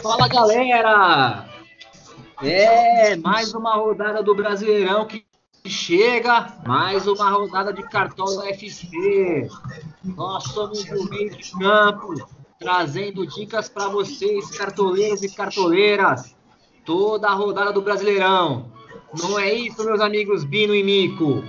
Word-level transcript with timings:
Fala 0.00 0.28
galera! 0.28 1.48
É, 2.42 3.16
mais 3.16 3.52
uma 3.52 3.74
rodada 3.74 4.22
do 4.22 4.34
Brasileirão 4.36 5.04
que 5.04 5.24
chega, 5.66 6.54
mais 6.64 7.08
uma 7.08 7.28
rodada 7.30 7.72
de 7.72 7.82
Cartola 7.82 8.48
FC. 8.50 9.48
Nós 10.04 10.44
somos 10.44 10.84
o 10.84 11.10
meio 11.10 11.30
de 11.30 11.50
campo, 11.58 12.14
trazendo 12.58 13.26
dicas 13.26 13.68
para 13.68 13.88
vocês, 13.88 14.56
cartoleiros 14.56 15.22
e 15.24 15.34
cartoleiras, 15.34 16.36
toda 16.84 17.28
a 17.28 17.34
rodada 17.34 17.72
do 17.72 17.82
Brasileirão. 17.82 18.70
Não 19.20 19.38
é 19.38 19.52
isso, 19.52 19.84
meus 19.84 20.00
amigos 20.00 20.44
Bino 20.44 20.72
e 20.72 20.84
Mico? 20.84 21.42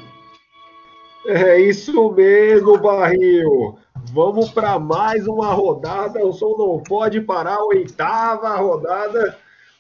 É 1.25 1.59
isso 1.59 2.11
mesmo, 2.11 2.77
Barril. 2.80 3.77
Vamos 4.11 4.49
para 4.49 4.80
mais 4.80 5.27
uma 5.27 5.53
rodada. 5.53 6.25
O 6.25 6.34
som 6.34 6.55
não 6.57 6.84
pode 6.84 7.21
parar. 7.21 7.63
Oitava 7.66 8.55
rodada 8.55 9.38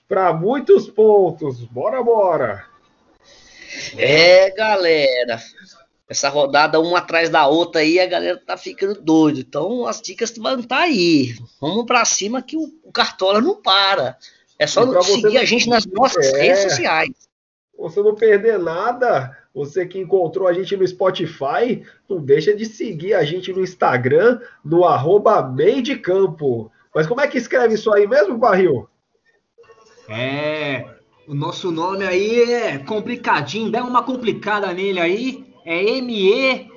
para 0.07 0.33
muitos 0.33 0.89
pontos. 0.89 1.63
Bora, 1.65 2.03
bora. 2.03 2.65
É, 3.97 4.51
galera. 4.51 5.39
Essa 6.07 6.27
rodada 6.29 6.79
uma 6.79 6.99
atrás 6.99 7.29
da 7.29 7.47
outra 7.47 7.81
aí, 7.81 7.99
a 7.99 8.05
galera 8.05 8.37
tá 8.37 8.57
ficando 8.57 9.01
doido. 9.01 9.39
Então 9.39 9.87
as 9.87 10.01
dicas 10.01 10.37
vão 10.37 10.59
estar 10.59 10.75
tá 10.75 10.81
aí. 10.83 11.33
Vamos 11.59 11.85
para 11.85 12.03
cima 12.05 12.41
que 12.41 12.57
o, 12.57 12.69
o, 12.83 12.91
Cartola 12.91 13.39
não 13.39 13.55
para. 13.61 14.17
É 14.59 14.67
só 14.67 15.01
seguir 15.01 15.37
a 15.37 15.45
gente 15.45 15.69
nas 15.69 15.85
nossas 15.85 16.27
é, 16.33 16.41
redes 16.41 16.63
sociais. 16.63 17.09
Você 17.77 18.01
não 18.01 18.13
perder 18.13 18.59
nada, 18.59 19.35
você 19.53 19.85
que 19.85 19.99
encontrou 19.99 20.47
a 20.47 20.53
gente 20.53 20.77
no 20.77 20.87
Spotify, 20.87 21.83
não 22.09 22.19
deixa 22.19 22.55
de 22.55 22.65
seguir 22.65 23.13
a 23.13 23.23
gente 23.23 23.51
no 23.51 23.61
Instagram, 23.61 24.39
no 24.63 24.85
arroba 24.85 25.41
meio 25.43 25.81
de 25.81 25.97
campo. 25.97 26.71
Mas 26.93 27.07
como 27.07 27.21
é 27.21 27.27
que 27.27 27.37
escreve 27.37 27.75
isso 27.75 27.91
aí 27.93 28.07
mesmo, 28.07 28.37
Barril? 28.37 28.87
É, 30.07 30.85
o 31.27 31.33
nosso 31.33 31.71
nome 31.71 32.05
aí 32.05 32.51
é 32.51 32.77
complicadinho, 32.79 33.71
dá 33.71 33.83
uma 33.83 34.03
complicada 34.03 34.73
nele 34.73 34.99
aí. 34.99 35.45
É 35.65 35.81
M-E-I-I-D-I-C-A-M-P-O. 35.97 36.69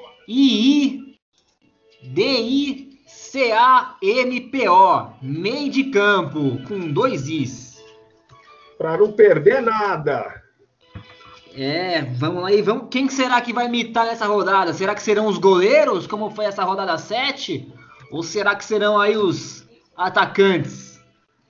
Meio 5.23 5.71
de 5.71 5.85
campo, 5.85 6.63
com 6.69 6.93
dois 6.93 7.29
Is. 7.29 7.83
Para 8.77 8.99
não 8.99 9.11
perder 9.13 9.63
nada. 9.63 10.44
É, 11.57 12.03
vamos 12.03 12.45
aí, 12.45 12.61
vamos. 12.61 12.89
Quem 12.91 13.09
será 13.09 13.41
que 13.41 13.53
vai 13.53 13.67
imitar 13.67 14.07
nessa 14.07 14.27
rodada? 14.27 14.73
Será 14.73 14.95
que 14.95 15.03
serão 15.03 15.27
os 15.27 15.39
goleiros, 15.39 16.07
como 16.07 16.31
foi 16.31 16.47
essa 16.47 16.65
rodada 16.65 16.99
7? 16.99 17.73
Ou 18.11 18.23
será 18.25 18.57
que 18.57 18.65
serão 18.65 18.99
aí 18.99 19.17
os 19.17 19.65
atacantes? 19.97 21.01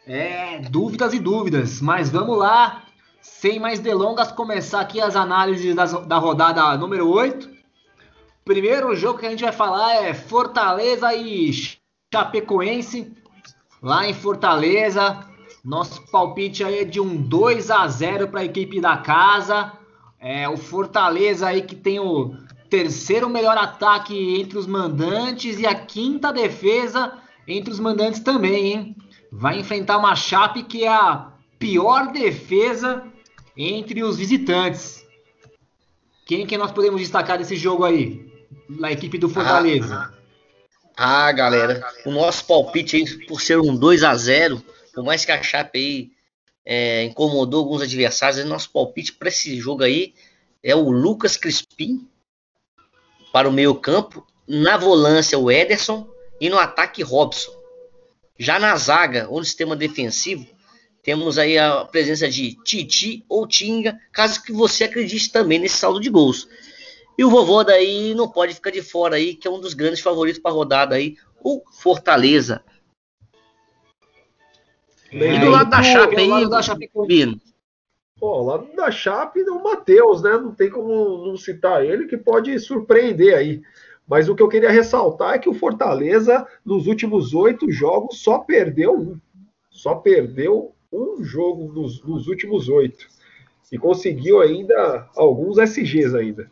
É, 0.07 0.59
dúvidas 0.59 1.15
e 1.15 1.19
dúvidas, 1.19 1.81
mas 1.81 2.11
vamos 2.11 2.37
lá. 2.37 2.83
Sem 3.23 3.59
mais 3.59 3.81
delongas, 3.81 4.31
começar 4.31 4.81
aqui 4.81 5.01
as 5.01 5.17
análises 5.17 5.75
das, 5.75 5.93
da 6.07 6.19
rodada 6.19 6.77
número 6.77 7.09
8. 7.09 7.49
Primeiro 8.45 8.95
jogo 8.95 9.19
que 9.19 9.27
a 9.27 9.31
gente 9.31 9.43
vai 9.43 9.53
falar 9.53 9.95
é 9.95 10.13
Fortaleza 10.13 11.15
e 11.15 11.51
Chapecoense. 12.13 13.11
Lá 13.83 14.07
em 14.07 14.13
Fortaleza, 14.13 15.21
nosso 15.65 16.07
palpite 16.11 16.63
aí 16.63 16.81
é 16.81 16.85
de 16.85 17.01
um 17.01 17.17
2 17.17 17.71
a 17.71 17.89
0 17.89 18.29
para 18.29 18.41
a 18.41 18.45
equipe 18.45 18.83
da 18.83 18.99
casa. 18.99 19.73
É, 20.25 20.49
o 20.49 20.57
Fortaleza 20.57 21.47
aí 21.47 21.61
que 21.61 21.77
tem 21.77 22.01
o 22.01 22.35
terceiro 22.71 23.29
melhor 23.29 23.59
ataque 23.59 24.41
entre 24.41 24.57
os 24.57 24.67
mandantes 24.67 25.59
e 25.61 25.67
a 25.67 25.75
quinta 25.75 26.33
defesa 26.33 27.13
entre 27.47 27.71
os 27.71 27.79
mandantes 27.79 28.21
também, 28.21 28.73
hein? 28.73 28.97
Vai 29.31 29.59
enfrentar 29.59 29.99
uma 29.99 30.17
Chape 30.17 30.63
que 30.63 30.85
é 30.85 30.89
a 30.89 31.31
pior 31.59 32.11
defesa 32.11 33.05
entre 33.55 34.03
os 34.03 34.17
visitantes. 34.17 35.05
Quem 36.25 36.47
que 36.47 36.57
nós 36.57 36.73
podemos 36.73 37.03
destacar 37.03 37.37
desse 37.37 37.55
jogo 37.55 37.85
aí? 37.85 38.27
Na 38.67 38.91
equipe 38.91 39.19
do 39.19 39.29
Fortaleza. 39.29 40.11
Ah, 40.97 41.27
ah, 41.27 41.33
galera, 41.33 41.87
o 42.07 42.11
nosso 42.11 42.47
palpite 42.47 42.97
aí, 42.97 43.27
por 43.27 43.43
ser 43.43 43.61
um 43.61 43.77
2 43.77 44.03
a 44.03 44.15
0 44.17 44.65
por 44.95 45.05
mais 45.05 45.23
que 45.23 45.33
a 45.33 45.43
Chape 45.43 45.79
aí 45.79 46.11
é, 46.65 47.05
incomodou 47.05 47.61
alguns 47.61 47.83
adversários. 47.83 48.45
Nosso 48.45 48.71
palpite 48.71 49.13
para 49.13 49.29
esse 49.29 49.57
jogo 49.57 49.83
aí 49.83 50.15
é 50.63 50.75
o 50.75 50.91
Lucas 50.91 51.37
Crispim 51.37 52.09
para 53.33 53.49
o 53.49 53.53
meio 53.53 53.75
campo, 53.75 54.27
na 54.47 54.77
volância 54.77 55.39
o 55.39 55.51
Ederson 55.51 56.09
e 56.41 56.49
no 56.49 56.59
ataque 56.59 57.03
Robson. 57.03 57.53
Já 58.39 58.59
na 58.59 58.75
zaga 58.77 59.29
ou 59.29 59.39
no 59.39 59.45
sistema 59.45 59.77
defensivo, 59.77 60.47
temos 61.03 61.37
aí 61.39 61.59
a 61.59 61.85
presença 61.85 62.29
de 62.29 62.55
Titi 62.65 63.25
ou 63.29 63.47
Tinga, 63.47 63.99
caso 64.13 64.43
que 64.43 64.53
você 64.53 64.85
acredite 64.85 65.31
também 65.31 65.59
nesse 65.59 65.77
saldo 65.77 66.01
de 66.01 66.09
gols. 66.09 66.49
E 67.19 67.25
o 67.25 67.31
vovô 67.31 67.63
daí 67.63 68.15
não 68.15 68.29
pode 68.29 68.55
ficar 68.55 68.71
de 68.71 68.83
fora 68.83 69.17
aí, 69.17 69.35
que 69.35 69.47
é 69.47 69.51
um 69.51 69.61
dos 69.61 69.75
grandes 69.75 70.01
favoritos 70.01 70.41
para 70.41 70.51
a 70.51 70.55
rodada 70.55 70.95
aí, 70.97 71.17
o 71.43 71.63
Fortaleza. 71.73 72.65
E 75.15 75.39
do 75.39 75.51
lado 75.51 75.71
da 75.71 75.83
Chape 75.83 76.17
aí, 76.17 76.29
lado 76.29 76.49
da 76.49 76.61
Chape 76.61 76.91
Pô, 78.19 78.41
o 78.41 78.45
lado 78.45 78.75
da 78.75 78.91
Chape 78.91 79.41
é 79.41 79.51
o 79.51 79.63
Matheus, 79.63 80.23
né? 80.23 80.33
Não 80.33 80.53
tem 80.53 80.69
como 80.71 81.27
não 81.27 81.37
citar 81.37 81.85
ele, 81.85 82.07
que 82.07 82.17
pode 82.17 82.59
surpreender 82.59 83.37
aí. 83.37 83.63
Mas 84.09 84.29
o 84.29 84.35
que 84.35 84.43
eu 84.43 84.49
queria 84.49 84.71
ressaltar 84.71 85.35
é 85.35 85.39
que 85.39 85.49
o 85.49 85.55
Fortaleza, 85.55 86.47
nos 86.65 86.87
últimos 86.87 87.33
oito 87.33 87.71
jogos, 87.71 88.19
só 88.19 88.39
perdeu 88.39 88.99
um. 88.99 89.21
Só 89.71 89.95
perdeu 89.95 90.75
um 90.93 91.23
jogo 91.23 91.73
nos, 91.73 92.03
nos 92.05 92.27
últimos 92.27 92.69
oito. 92.69 93.07
E 93.71 93.79
conseguiu 93.79 94.41
ainda 94.41 95.09
alguns 95.17 95.59
SGs 95.59 96.15
ainda. 96.15 96.51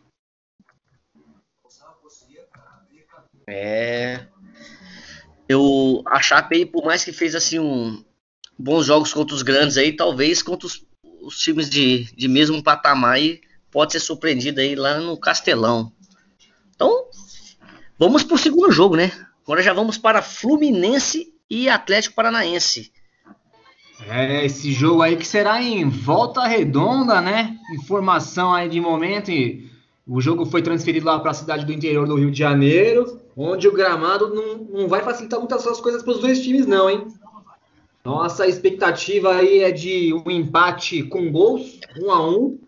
É. 3.47 4.25
Eu, 5.47 6.01
a 6.05 6.21
Chape, 6.21 6.65
por 6.65 6.85
mais 6.85 7.03
que 7.03 7.11
fez 7.11 7.35
assim 7.35 7.59
um, 7.59 8.03
bons 8.57 8.85
jogos 8.85 9.13
contra 9.13 9.35
os 9.35 9.41
grandes 9.41 9.77
aí, 9.77 9.95
talvez 9.95 10.41
contra 10.41 10.67
os, 10.67 10.85
os 11.21 11.37
times 11.37 11.69
de, 11.69 12.05
de 12.15 12.27
mesmo 12.27 12.61
patamar 12.63 13.13
aí, 13.13 13.41
pode 13.71 13.91
ser 13.91 13.99
surpreendido 13.99 14.59
aí 14.61 14.75
lá 14.75 14.99
no 14.99 15.17
Castelão. 15.17 15.91
Então, 16.75 17.05
vamos 17.97 18.23
para 18.23 18.35
o 18.35 18.39
segundo 18.39 18.71
jogo, 18.71 18.95
né? 18.95 19.11
Agora 19.43 19.61
já 19.61 19.73
vamos 19.73 19.97
para 19.97 20.21
Fluminense 20.21 21.33
e 21.49 21.67
Atlético 21.67 22.15
Paranaense. 22.15 22.91
É, 24.07 24.45
esse 24.45 24.71
jogo 24.71 25.01
aí 25.01 25.15
que 25.15 25.25
será 25.25 25.61
em 25.61 25.87
volta 25.87 26.45
redonda, 26.45 27.21
né? 27.21 27.57
Informação 27.73 28.53
aí 28.53 28.67
de 28.67 28.79
momento. 28.79 29.31
E 29.31 29.69
o 30.07 30.19
jogo 30.19 30.45
foi 30.45 30.61
transferido 30.61 31.05
lá 31.05 31.19
para 31.19 31.31
a 31.31 31.33
cidade 31.33 31.65
do 31.65 31.71
interior 31.71 32.07
do 32.07 32.15
Rio 32.15 32.31
de 32.31 32.37
Janeiro, 32.39 33.19
onde 33.35 33.67
o 33.67 33.73
gramado 33.73 34.33
não, 34.33 34.57
não 34.81 34.87
vai 34.87 35.01
facilitar 35.01 35.39
muitas 35.39 35.63
coisas 35.79 36.03
para 36.03 36.13
os 36.13 36.19
dois 36.19 36.41
times, 36.41 36.65
não, 36.65 36.89
hein? 36.89 37.07
Nossa 38.05 38.45
expectativa 38.45 39.33
aí 39.33 39.59
é 39.59 39.71
de 39.71 40.13
um 40.13 40.29
empate 40.29 41.03
com 41.03 41.31
gols, 41.31 41.79
um 42.01 42.11
a 42.11 42.27
um, 42.27 42.59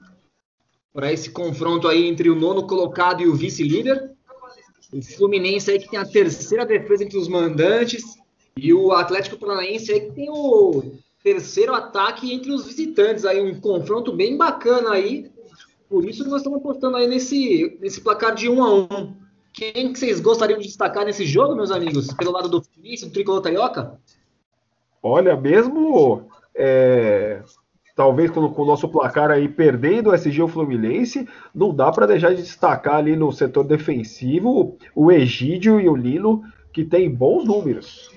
para 0.93 1.11
esse 1.11 1.29
confronto 1.29 1.89
aí 1.89 2.05
entre 2.05 2.29
o 2.29 2.35
nono 2.35 2.65
colocado 2.65 3.21
e 3.21 3.27
o 3.27 3.35
vice-líder. 3.35 4.11
O 4.93 5.01
Fluminense 5.01 5.69
aí 5.69 5.79
que 5.79 5.89
tem 5.89 5.99
a 5.99 6.05
terceira 6.05 6.65
defesa 6.65 7.03
entre 7.03 7.17
os 7.17 7.27
mandantes 7.27 8.01
e 8.57 8.73
o 8.73 8.93
Atlético 8.93 9.37
Paranaense 9.37 9.91
aí 9.91 9.99
que 9.99 10.11
tem 10.13 10.29
o 10.29 10.93
terceiro 11.21 11.73
ataque 11.73 12.33
entre 12.33 12.53
os 12.53 12.65
visitantes 12.65 13.25
aí, 13.25 13.41
um 13.41 13.59
confronto 13.59 14.13
bem 14.13 14.37
bacana 14.37 14.91
aí. 14.91 15.29
Por 15.89 16.07
isso 16.07 16.23
nós 16.29 16.37
estamos 16.37 16.59
apostando 16.59 16.95
aí 16.95 17.07
nesse, 17.07 17.77
nesse 17.81 17.99
placar 17.99 18.33
de 18.33 18.47
um 18.47 18.63
a 18.63 18.73
um. 18.73 19.13
Quem 19.51 19.91
que 19.91 19.99
vocês 19.99 20.21
gostariam 20.21 20.59
de 20.59 20.67
destacar 20.67 21.03
nesse 21.03 21.25
jogo, 21.25 21.55
meus 21.55 21.71
amigos? 21.71 22.07
Pelo 22.13 22.31
lado 22.31 22.47
do 22.47 22.63
Fluminense, 22.63 23.05
do 23.05 23.11
Tricolor 23.11 23.41
Carioca? 23.41 23.99
Olha, 25.07 25.37
mesmo 25.37 26.27
é, 26.55 27.43
talvez 27.95 28.31
com, 28.31 28.49
com, 28.49 28.63
o 28.63 28.65
nosso 28.65 28.89
placar 28.89 29.29
aí 29.29 29.47
perdendo 29.47 30.09
o 30.09 30.15
SG 30.15 30.41
o 30.41 30.47
Fluminense, 30.47 31.29
não 31.53 31.71
dá 31.71 31.91
para 31.91 32.07
deixar 32.07 32.33
de 32.33 32.41
destacar 32.41 32.95
ali 32.95 33.15
no 33.15 33.31
setor 33.31 33.65
defensivo 33.65 34.79
o 34.95 35.11
Egídio 35.11 35.79
e 35.79 35.87
o 35.87 35.95
Lino, 35.95 36.41
que 36.73 36.83
tem 36.83 37.07
bons 37.07 37.45
números. 37.45 38.09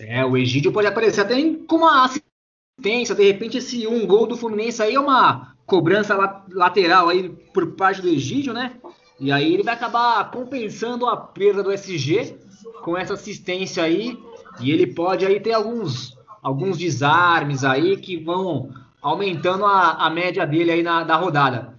É, 0.00 0.24
o 0.24 0.36
Egídio 0.36 0.72
pode 0.72 0.88
aparecer 0.88 1.20
até 1.20 1.36
com 1.68 1.76
uma 1.76 2.04
assistência, 2.04 3.14
de 3.14 3.22
repente 3.22 3.58
esse 3.58 3.86
um 3.86 4.04
gol 4.04 4.26
do 4.26 4.36
Fluminense 4.36 4.82
aí 4.82 4.96
é 4.96 5.00
uma 5.00 5.54
cobrança 5.64 6.16
lateral 6.50 7.08
aí 7.08 7.28
por 7.54 7.76
parte 7.76 8.02
do 8.02 8.08
Egídio, 8.08 8.52
né? 8.52 8.72
E 9.20 9.30
aí 9.30 9.54
ele 9.54 9.62
vai 9.62 9.74
acabar 9.74 10.28
compensando 10.32 11.06
a 11.06 11.16
perda 11.16 11.62
do 11.62 11.70
SG 11.70 12.36
com 12.82 12.98
essa 12.98 13.14
assistência 13.14 13.84
aí 13.84 14.18
e 14.60 14.70
ele 14.70 14.86
pode 14.86 15.24
aí 15.26 15.40
ter 15.40 15.52
alguns, 15.52 16.16
alguns 16.42 16.78
desarmes 16.78 17.64
aí 17.64 17.96
que 17.96 18.16
vão 18.16 18.70
aumentando 19.00 19.64
a, 19.64 19.92
a 20.06 20.10
média 20.10 20.46
dele 20.46 20.72
aí 20.72 20.82
na 20.82 21.04
da 21.04 21.16
rodada. 21.16 21.76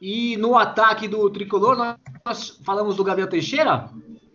E 0.00 0.36
no 0.36 0.56
ataque 0.56 1.06
do 1.06 1.30
tricolor, 1.30 1.76
nós 2.26 2.60
falamos 2.64 2.96
do 2.96 3.04
Gabriel 3.04 3.28
Teixeira? 3.28 3.88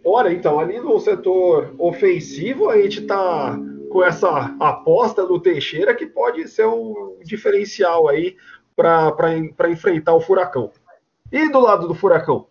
Olha, 0.05 0.31
então, 0.31 0.59
ali 0.59 0.79
no 0.79 0.97
setor 0.99 1.75
ofensivo, 1.77 2.69
a 2.69 2.81
gente 2.81 3.01
está 3.01 3.59
com 3.91 4.03
essa 4.03 4.55
aposta 4.59 5.25
do 5.25 5.39
Teixeira 5.39 5.93
que 5.93 6.05
pode 6.05 6.47
ser 6.47 6.65
um 6.65 7.17
diferencial 7.23 8.07
aí 8.07 8.37
para 8.75 9.69
enfrentar 9.69 10.13
o 10.13 10.21
Furacão. 10.21 10.71
E 11.31 11.49
do 11.51 11.59
lado 11.59 11.87
do 11.87 11.93
Furacão? 11.93 12.47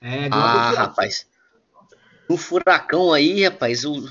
É, 0.00 0.28
do 0.28 0.36
ah, 0.36 0.70
do 0.70 0.76
rapaz. 0.76 1.26
O 2.28 2.36
Furacão 2.36 3.12
aí, 3.12 3.42
rapaz, 3.42 3.84
o, 3.84 4.08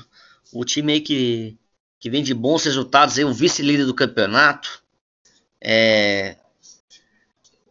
o 0.52 0.64
time 0.64 0.94
aí 0.94 1.00
que, 1.00 1.56
que 1.98 2.10
vem 2.10 2.22
de 2.22 2.34
bons 2.34 2.64
resultados, 2.64 3.18
aí, 3.18 3.24
o 3.24 3.32
vice-líder 3.32 3.86
do 3.86 3.94
campeonato. 3.94 4.82
É, 5.60 6.36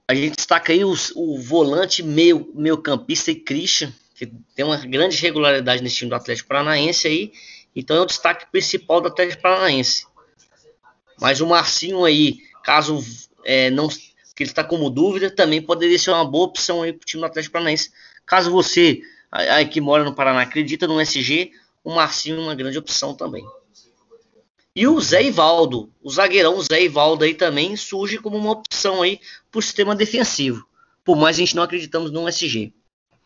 a 0.07 0.15
gente 0.15 0.35
destaca 0.35 0.73
aí 0.73 0.83
os, 0.83 1.11
o 1.15 1.37
volante 1.37 2.01
meio, 2.01 2.51
meio 2.55 2.77
campista 2.77 3.31
e 3.31 3.35
Christian, 3.35 3.93
que 4.15 4.25
tem 4.55 4.65
uma 4.65 4.77
grande 4.77 5.17
regularidade 5.17 5.83
nesse 5.83 5.97
time 5.97 6.09
do 6.09 6.15
Atlético 6.15 6.49
Paranaense 6.49 7.07
aí. 7.07 7.31
Então 7.75 7.95
é 7.95 8.01
o 8.01 8.05
destaque 8.05 8.51
principal 8.51 9.01
do 9.01 9.07
Atlético 9.07 9.41
Paranaense. 9.41 10.05
Mas 11.19 11.41
o 11.41 11.47
Marcinho 11.47 12.05
aí, 12.05 12.39
caso 12.63 13.03
é, 13.43 13.69
não 13.69 13.87
que 13.87 14.43
ele 14.43 14.51
está 14.51 14.63
como 14.63 14.89
dúvida, 14.89 15.29
também 15.29 15.61
poderia 15.61 15.99
ser 15.99 16.11
uma 16.11 16.23
boa 16.23 16.45
opção 16.45 16.81
aí 16.81 16.93
para 16.93 17.03
o 17.03 17.05
time 17.05 17.21
do 17.21 17.25
Atlético 17.25 17.51
Paranaense. 17.51 17.91
Caso 18.25 18.49
você, 18.49 19.01
aí 19.29 19.67
que 19.67 19.81
mora 19.81 20.03
no 20.03 20.15
Paraná, 20.15 20.41
acredita 20.41 20.87
no 20.87 21.01
SG, 21.01 21.51
o 21.91 21.95
Marcinho 21.95 22.37
é 22.37 22.41
uma 22.41 22.55
grande 22.55 22.77
opção 22.77 23.13
também. 23.13 23.45
E 24.75 24.87
o 24.87 24.99
Zé 25.01 25.23
Ivaldo, 25.23 25.89
o 26.01 26.09
zagueirão 26.09 26.61
Zé 26.61 26.83
Ivaldo 26.83 27.23
aí 27.23 27.33
também 27.33 27.75
surge 27.75 28.17
como 28.17 28.37
uma 28.37 28.51
opção 28.51 29.01
aí 29.01 29.19
para 29.51 29.59
o 29.59 29.61
sistema 29.61 29.95
defensivo. 29.95 30.65
Por 31.03 31.17
mais 31.17 31.35
a 31.35 31.39
gente 31.39 31.55
não 31.55 31.63
acreditamos 31.63 32.11
no 32.11 32.27
SG. 32.29 32.71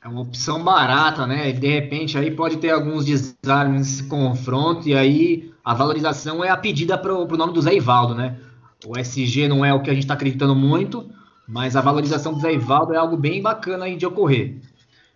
É 0.03 0.07
uma 0.07 0.21
opção 0.21 0.63
barata, 0.63 1.27
né? 1.27 1.51
De 1.51 1.67
repente 1.67 2.17
aí 2.17 2.31
pode 2.31 2.57
ter 2.57 2.71
alguns 2.71 3.05
desarmes 3.05 3.79
nesse 3.79 4.03
confronto 4.03 4.87
e 4.87 4.95
aí 4.95 5.53
a 5.63 5.73
valorização 5.73 6.43
é 6.43 6.49
a 6.49 6.57
pedida 6.57 6.97
para 6.97 7.13
o 7.13 7.37
nome 7.37 7.53
do 7.53 7.61
Zé 7.61 7.75
Ivaldo, 7.75 8.15
né? 8.15 8.37
O 8.85 8.97
SG 8.97 9.47
não 9.47 9.63
é 9.63 9.73
o 9.73 9.81
que 9.81 9.89
a 9.89 9.93
gente 9.93 10.03
está 10.03 10.13
acreditando 10.13 10.55
muito, 10.55 11.09
mas 11.47 11.75
a 11.75 11.81
valorização 11.81 12.33
do 12.33 12.39
Zé 12.39 12.53
Ivaldo 12.53 12.93
é 12.93 12.97
algo 12.97 13.15
bem 13.15 13.41
bacana 13.41 13.85
aí 13.85 13.95
de 13.95 14.05
ocorrer. 14.05 14.59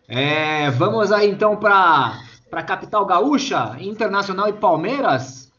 É, 0.07 0.69
vamos 0.71 1.11
aí 1.11 1.29
então 1.29 1.57
para 1.57 2.21
a 2.51 2.63
capital 2.63 3.05
gaúcha, 3.05 3.77
Internacional 3.79 4.47
e 4.47 4.53
Palmeiras. 4.53 5.51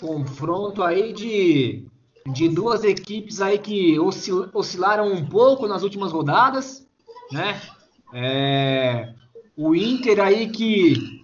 Confronto 0.00 0.82
aí 0.82 1.12
de, 1.12 1.86
de 2.32 2.48
duas 2.48 2.82
equipes 2.82 3.40
aí 3.40 3.58
que 3.58 3.98
oscil, 3.98 4.48
oscilaram 4.52 5.12
um 5.12 5.24
pouco 5.24 5.68
nas 5.68 5.82
últimas 5.82 6.12
rodadas, 6.12 6.86
né? 7.30 7.60
É, 8.12 9.14
o 9.56 9.74
Inter 9.74 10.20
aí 10.20 10.48
que 10.50 11.22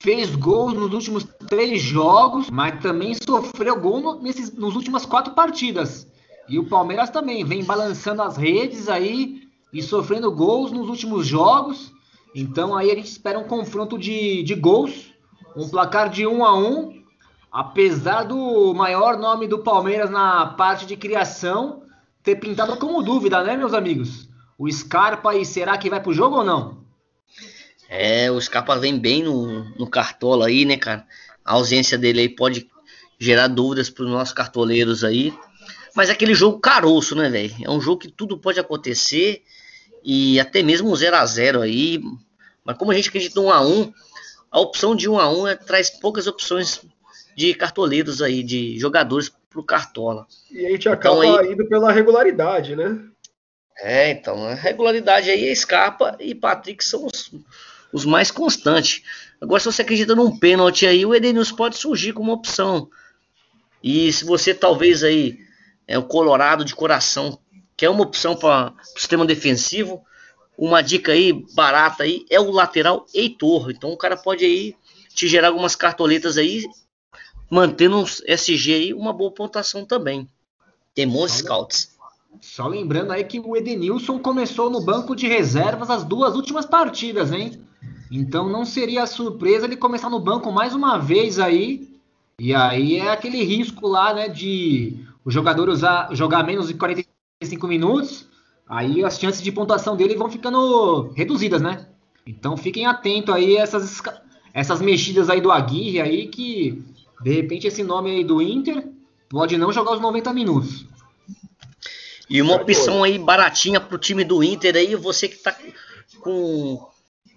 fez 0.00 0.34
gols 0.34 0.74
nos 0.74 0.92
últimos 0.92 1.24
três 1.48 1.82
jogos, 1.82 2.50
mas 2.50 2.80
também 2.80 3.14
sofreu 3.14 3.80
gol 3.80 4.00
no, 4.00 4.22
nesses, 4.22 4.52
nos 4.52 4.76
últimas 4.76 5.04
quatro 5.04 5.34
partidas. 5.34 6.06
E 6.48 6.58
o 6.58 6.64
Palmeiras 6.64 7.10
também 7.10 7.44
vem 7.44 7.64
balançando 7.64 8.22
as 8.22 8.36
redes 8.36 8.88
aí 8.88 9.42
e 9.72 9.82
sofrendo 9.82 10.32
gols 10.32 10.72
nos 10.72 10.88
últimos 10.88 11.26
jogos. 11.26 11.92
Então 12.34 12.76
aí 12.76 12.90
a 12.90 12.94
gente 12.94 13.10
espera 13.10 13.38
um 13.38 13.44
confronto 13.44 13.98
de, 13.98 14.42
de 14.42 14.54
gols, 14.54 15.12
um 15.56 15.68
placar 15.68 16.08
de 16.08 16.26
1 16.26 16.44
a 16.44 16.56
1 16.56 16.98
apesar 17.50 18.24
do 18.24 18.74
maior 18.74 19.16
nome 19.16 19.48
do 19.48 19.58
Palmeiras 19.58 20.10
na 20.10 20.46
parte 20.46 20.86
de 20.86 20.96
criação 20.96 21.82
ter 22.22 22.36
pintado 22.36 22.76
como 22.76 23.02
dúvida, 23.02 23.42
né, 23.42 23.56
meus 23.56 23.72
amigos? 23.72 24.28
O 24.58 24.70
Scarpa 24.70 25.34
e 25.34 25.44
será 25.44 25.78
que 25.78 25.88
vai 25.88 26.00
pro 26.00 26.12
jogo 26.12 26.36
ou 26.36 26.44
não? 26.44 26.84
É, 27.88 28.30
o 28.30 28.40
Scarpa 28.40 28.78
vem 28.78 28.98
bem 28.98 29.22
no, 29.22 29.64
no 29.78 29.88
cartola 29.88 30.46
aí, 30.46 30.64
né, 30.64 30.76
cara? 30.76 31.06
A 31.44 31.54
ausência 31.54 31.96
dele 31.96 32.20
aí 32.20 32.28
pode 32.28 32.68
gerar 33.18 33.48
dúvidas 33.48 33.88
para 33.88 34.04
os 34.04 34.10
nossos 34.10 34.34
cartoleiros 34.34 35.04
aí. 35.04 35.32
Mas 35.94 36.10
é 36.10 36.12
aquele 36.12 36.34
jogo 36.34 36.60
caroço, 36.60 37.14
né, 37.14 37.30
velho? 37.30 37.54
É 37.62 37.70
um 37.70 37.80
jogo 37.80 38.02
que 38.02 38.08
tudo 38.08 38.36
pode 38.36 38.60
acontecer 38.60 39.42
e 40.10 40.40
até 40.40 40.62
mesmo 40.62 40.90
um 40.90 40.96
0 40.96 41.16
a 41.16 41.26
0 41.26 41.60
aí. 41.60 42.00
Mas 42.64 42.78
como 42.78 42.90
a 42.90 42.94
gente 42.94 43.10
acredita 43.10 43.38
no 43.38 43.48
1 43.48 43.50
a 43.50 43.60
1, 43.60 43.92
a 44.50 44.58
opção 44.58 44.96
de 44.96 45.06
1 45.06 45.18
a 45.18 45.30
1 45.30 45.48
é, 45.48 45.54
traz 45.54 45.90
poucas 45.90 46.26
opções 46.26 46.80
de 47.36 47.52
cartoleiros 47.52 48.22
aí, 48.22 48.42
de 48.42 48.78
jogadores 48.78 49.30
pro 49.50 49.62
cartola. 49.62 50.26
E 50.50 50.64
a 50.64 50.70
gente 50.70 50.88
acaba 50.88 51.26
então, 51.26 51.38
aí, 51.40 51.52
indo 51.52 51.68
pela 51.68 51.92
regularidade, 51.92 52.74
né? 52.74 52.98
É, 53.76 54.08
então, 54.10 54.46
a 54.46 54.54
regularidade 54.54 55.28
aí 55.30 55.46
é 55.46 55.54
Scarpa 55.54 56.16
e 56.18 56.34
Patrick 56.34 56.82
são 56.82 57.04
os, 57.04 57.30
os 57.92 58.06
mais 58.06 58.30
constantes. 58.30 59.02
Agora, 59.38 59.60
se 59.60 59.66
você 59.66 59.82
acredita 59.82 60.14
num 60.14 60.38
pênalti 60.38 60.86
aí, 60.86 61.04
o 61.04 61.14
Edenilson 61.14 61.54
pode 61.54 61.76
surgir 61.76 62.14
como 62.14 62.32
opção. 62.32 62.88
E 63.84 64.10
se 64.10 64.24
você 64.24 64.54
talvez 64.54 65.04
aí 65.04 65.38
é 65.86 65.98
o 65.98 66.02
Colorado 66.02 66.64
de 66.64 66.74
coração, 66.74 67.38
que 67.78 67.86
é 67.86 67.90
uma 67.90 68.02
opção 68.02 68.34
para 68.34 68.72
o 68.72 68.98
sistema 68.98 69.24
defensivo, 69.24 70.02
uma 70.58 70.82
dica 70.82 71.12
aí 71.12 71.32
barata 71.54 72.02
aí 72.02 72.26
é 72.28 72.40
o 72.40 72.50
lateral 72.50 73.06
Heitor. 73.14 73.70
Então 73.70 73.92
o 73.92 73.96
cara 73.96 74.16
pode 74.16 74.44
aí 74.44 74.74
te 75.14 75.28
gerar 75.28 75.48
algumas 75.48 75.76
cartoletas 75.76 76.36
aí, 76.36 76.64
mantendo 77.48 78.00
um 78.00 78.04
SG 78.04 78.74
aí 78.74 78.92
uma 78.92 79.12
boa 79.12 79.30
pontuação 79.30 79.84
também. 79.84 80.28
Tem 80.92 81.08
bons 81.08 81.34
scouts. 81.34 81.96
Só 82.40 82.66
lembrando 82.66 83.12
aí 83.12 83.22
que 83.22 83.38
o 83.38 83.56
Edenilson 83.56 84.18
começou 84.18 84.68
no 84.68 84.80
banco 84.80 85.14
de 85.14 85.28
reservas 85.28 85.88
as 85.88 86.02
duas 86.02 86.34
últimas 86.34 86.66
partidas, 86.66 87.30
hein? 87.30 87.60
Então 88.10 88.48
não 88.48 88.64
seria 88.64 89.06
surpresa 89.06 89.66
ele 89.66 89.76
começar 89.76 90.10
no 90.10 90.18
banco 90.18 90.50
mais 90.50 90.74
uma 90.74 90.98
vez 90.98 91.38
aí. 91.38 91.88
E 92.40 92.52
aí 92.52 92.96
é 92.96 93.10
aquele 93.10 93.44
risco 93.44 93.86
lá, 93.86 94.12
né, 94.12 94.28
de 94.28 95.06
o 95.24 95.30
jogador 95.30 95.68
usar, 95.68 96.08
jogar 96.12 96.42
menos 96.42 96.68
de 96.68 96.74
45 97.38 97.68
minutos. 97.68 98.26
Aí 98.68 99.02
as 99.04 99.18
chances 99.18 99.40
de 99.40 99.52
pontuação 99.52 99.96
dele 99.96 100.16
vão 100.16 100.30
ficando 100.30 101.12
reduzidas, 101.12 101.62
né? 101.62 101.86
Então 102.26 102.56
fiquem 102.56 102.86
atentos 102.86 103.34
aí 103.34 103.56
a 103.56 103.62
essas, 103.62 104.02
essas 104.52 104.82
mexidas 104.82 105.30
aí 105.30 105.40
do 105.40 105.50
Aguirre 105.50 106.00
aí 106.00 106.26
que 106.26 106.84
de 107.22 107.32
repente 107.32 107.66
esse 107.66 107.82
nome 107.82 108.10
aí 108.10 108.24
do 108.24 108.42
Inter 108.42 108.86
pode 109.30 109.56
não 109.56 109.72
jogar 109.72 109.92
os 109.92 110.00
90 110.00 110.32
minutos. 110.34 110.84
E 112.28 112.42
uma 112.42 112.56
opção 112.56 113.02
aí 113.02 113.18
baratinha 113.18 113.80
pro 113.80 113.96
time 113.96 114.22
do 114.22 114.44
Inter 114.44 114.76
aí, 114.76 114.94
você 114.94 115.28
que 115.28 115.36
tá 115.36 115.56
com, 116.20 116.86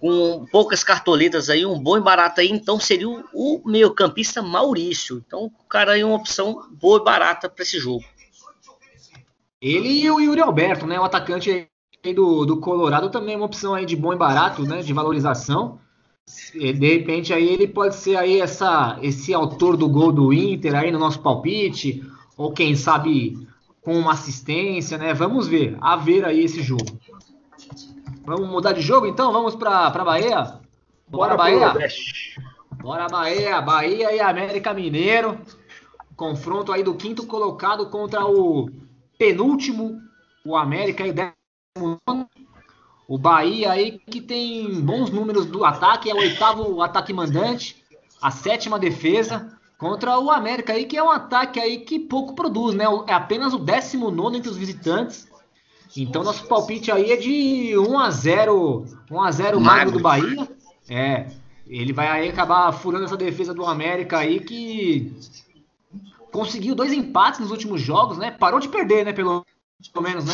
com 0.02 0.46
poucas 0.52 0.84
cartoletas 0.84 1.50
aí, 1.50 1.66
um 1.66 1.80
bom 1.80 1.98
e 1.98 2.02
barato 2.02 2.42
aí, 2.42 2.50
então 2.50 2.78
seria 2.78 3.08
o, 3.08 3.24
o 3.34 3.62
meio 3.70 3.94
campista 3.94 4.42
Maurício. 4.42 5.24
Então 5.26 5.46
o 5.46 5.64
cara 5.70 5.94
aí 5.94 6.02
é 6.02 6.06
uma 6.06 6.18
opção 6.18 6.68
boa 6.72 7.00
e 7.00 7.06
barata 7.06 7.48
para 7.48 7.64
esse 7.64 7.80
jogo. 7.80 8.04
Ele 9.62 9.90
e 9.90 10.10
o 10.10 10.20
Yuri 10.20 10.42
Alberto, 10.42 10.88
né, 10.88 11.00
o 11.00 11.04
atacante 11.04 11.68
do, 12.16 12.46
do 12.46 12.58
Colorado 12.58 13.12
também 13.12 13.36
é 13.36 13.38
uma 13.38 13.46
opção 13.46 13.76
aí 13.76 13.86
de 13.86 13.96
bom 13.96 14.12
e 14.12 14.18
barato, 14.18 14.64
né, 14.64 14.82
de 14.82 14.92
valorização. 14.92 15.80
De 16.54 16.98
repente 16.98 17.32
aí 17.34 17.48
ele 17.48 17.68
pode 17.68 17.96
ser 17.96 18.16
aí 18.16 18.42
essa, 18.42 18.98
esse 19.02 19.34
autor 19.34 19.78
do 19.78 19.88
gol 19.88 20.12
do 20.12 20.34
Inter 20.34 20.74
aí 20.76 20.92
no 20.92 20.98
nosso 20.98 21.20
palpite, 21.20 22.04
ou 22.36 22.52
quem 22.52 22.76
sabe 22.76 23.48
com 23.82 23.98
uma 23.98 24.14
assistência, 24.14 24.98
né? 24.98 25.14
Vamos 25.14 25.48
ver, 25.48 25.78
a 25.82 25.96
ver 25.96 26.24
aí 26.26 26.44
esse 26.44 26.62
jogo. 26.62 26.86
Vamos 28.24 28.50
mudar 28.50 28.72
de 28.74 28.82
jogo 28.82 29.08
então? 29.08 29.32
Vamos 29.32 29.56
para 29.56 29.90
Bahia? 29.90 30.60
Bora, 31.08 31.36
Bora 31.36 31.38
Bahia! 31.38 31.74
Bora 32.80 33.08
Bahia! 33.08 33.62
Bahia 33.62 34.16
e 34.16 34.20
América 34.20 34.74
Mineiro. 34.74 35.38
Confronto 36.16 36.72
aí 36.72 36.84
do 36.84 36.94
quinto 36.94 37.26
colocado 37.26 37.90
contra 37.90 38.26
o 38.26 38.70
penúltimo, 39.22 40.02
o 40.44 40.56
América 40.56 41.06
e 41.06 41.14
décimo 41.14 42.00
o 43.08 43.20
Bahia 43.20 43.72
aí 43.72 44.00
que 44.00 44.20
tem 44.20 44.82
bons 44.82 45.12
números 45.12 45.46
do 45.46 45.64
ataque, 45.64 46.10
é 46.10 46.14
o 46.16 46.18
oitavo 46.18 46.82
ataque 46.82 47.14
mandante, 47.14 47.84
a 48.20 48.32
sétima 48.32 48.80
defesa 48.80 49.56
contra 49.78 50.18
o 50.18 50.32
América 50.32 50.74
aí, 50.74 50.86
que 50.86 50.98
é 50.98 51.04
um 51.04 51.12
ataque 51.12 51.60
aí 51.60 51.82
que 51.82 52.00
pouco 52.00 52.34
produz, 52.34 52.74
né? 52.74 52.86
É 53.06 53.14
apenas 53.14 53.54
o 53.54 53.60
19 53.60 54.38
entre 54.38 54.50
os 54.50 54.58
visitantes. 54.58 55.28
Então 55.96 56.24
nosso 56.24 56.48
palpite 56.48 56.92
aí 56.92 57.12
é 57.12 57.18
de 57.18 57.78
1 57.78 58.00
a 58.00 58.10
0, 58.10 58.86
1 59.12 59.22
a 59.22 59.32
0 59.32 59.62
Mago 59.62 59.92
do 59.92 60.00
Bahia. 60.00 60.50
É, 60.90 61.28
ele 61.68 61.94
vai 61.94 62.08
aí 62.08 62.30
acabar 62.30 62.72
furando 62.72 63.06
essa 63.06 63.18
defesa 63.18 63.54
do 63.54 63.68
América 63.68 64.18
aí 64.18 64.40
que 64.40 65.14
conseguiu 66.32 66.76
dois 66.76 66.94
empates 66.94 67.40
nos 67.40 67.52
últimos 67.52 67.82
jogos, 67.82 68.18
né? 68.18 68.32
Parou 68.32 68.60
de 68.60 68.70
perder, 68.70 69.06
né, 69.06 69.14
pelo, 69.14 69.46
pelo 69.94 70.04
menos, 70.04 70.26
né? 70.26 70.34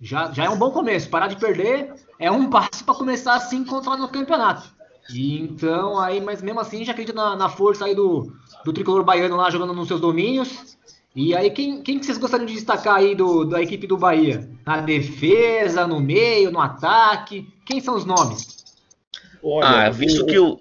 Já, 0.00 0.30
já 0.32 0.44
é 0.44 0.50
um 0.50 0.58
bom 0.58 0.70
começo. 0.70 1.08
Parar 1.08 1.28
de 1.28 1.36
perder 1.36 1.94
é 2.18 2.30
um 2.30 2.48
passo 2.50 2.84
para 2.84 2.94
começar 2.94 3.34
assim 3.34 3.64
controlar 3.64 3.96
no 3.96 4.08
campeonato. 4.08 4.72
E 5.12 5.38
então 5.38 5.98
aí, 5.98 6.20
mas 6.20 6.40
mesmo 6.40 6.60
assim 6.60 6.84
já 6.84 6.92
acredito 6.92 7.14
na, 7.14 7.36
na 7.36 7.48
força 7.48 7.84
aí 7.84 7.94
do, 7.94 8.32
do 8.64 8.72
tricolor 8.72 9.04
baiano 9.04 9.36
lá 9.36 9.50
jogando 9.50 9.74
nos 9.74 9.88
seus 9.88 10.00
domínios. 10.00 10.74
E 11.16 11.32
aí, 11.32 11.48
quem, 11.50 11.80
quem 11.80 12.00
que 12.00 12.06
vocês 12.06 12.18
gostariam 12.18 12.46
de 12.46 12.54
destacar 12.54 12.96
aí 12.96 13.14
do, 13.14 13.44
da 13.44 13.62
equipe 13.62 13.86
do 13.86 13.96
Bahia? 13.96 14.50
Na 14.66 14.80
defesa, 14.80 15.86
no 15.86 16.00
meio, 16.00 16.50
no 16.50 16.60
ataque? 16.60 17.46
Quem 17.64 17.80
são 17.80 17.94
os 17.94 18.04
nomes? 18.04 18.64
Olha, 19.40 19.86
ah, 19.86 19.90
visto 19.90 20.24
o, 20.24 20.26
que 20.26 20.38
o. 20.38 20.60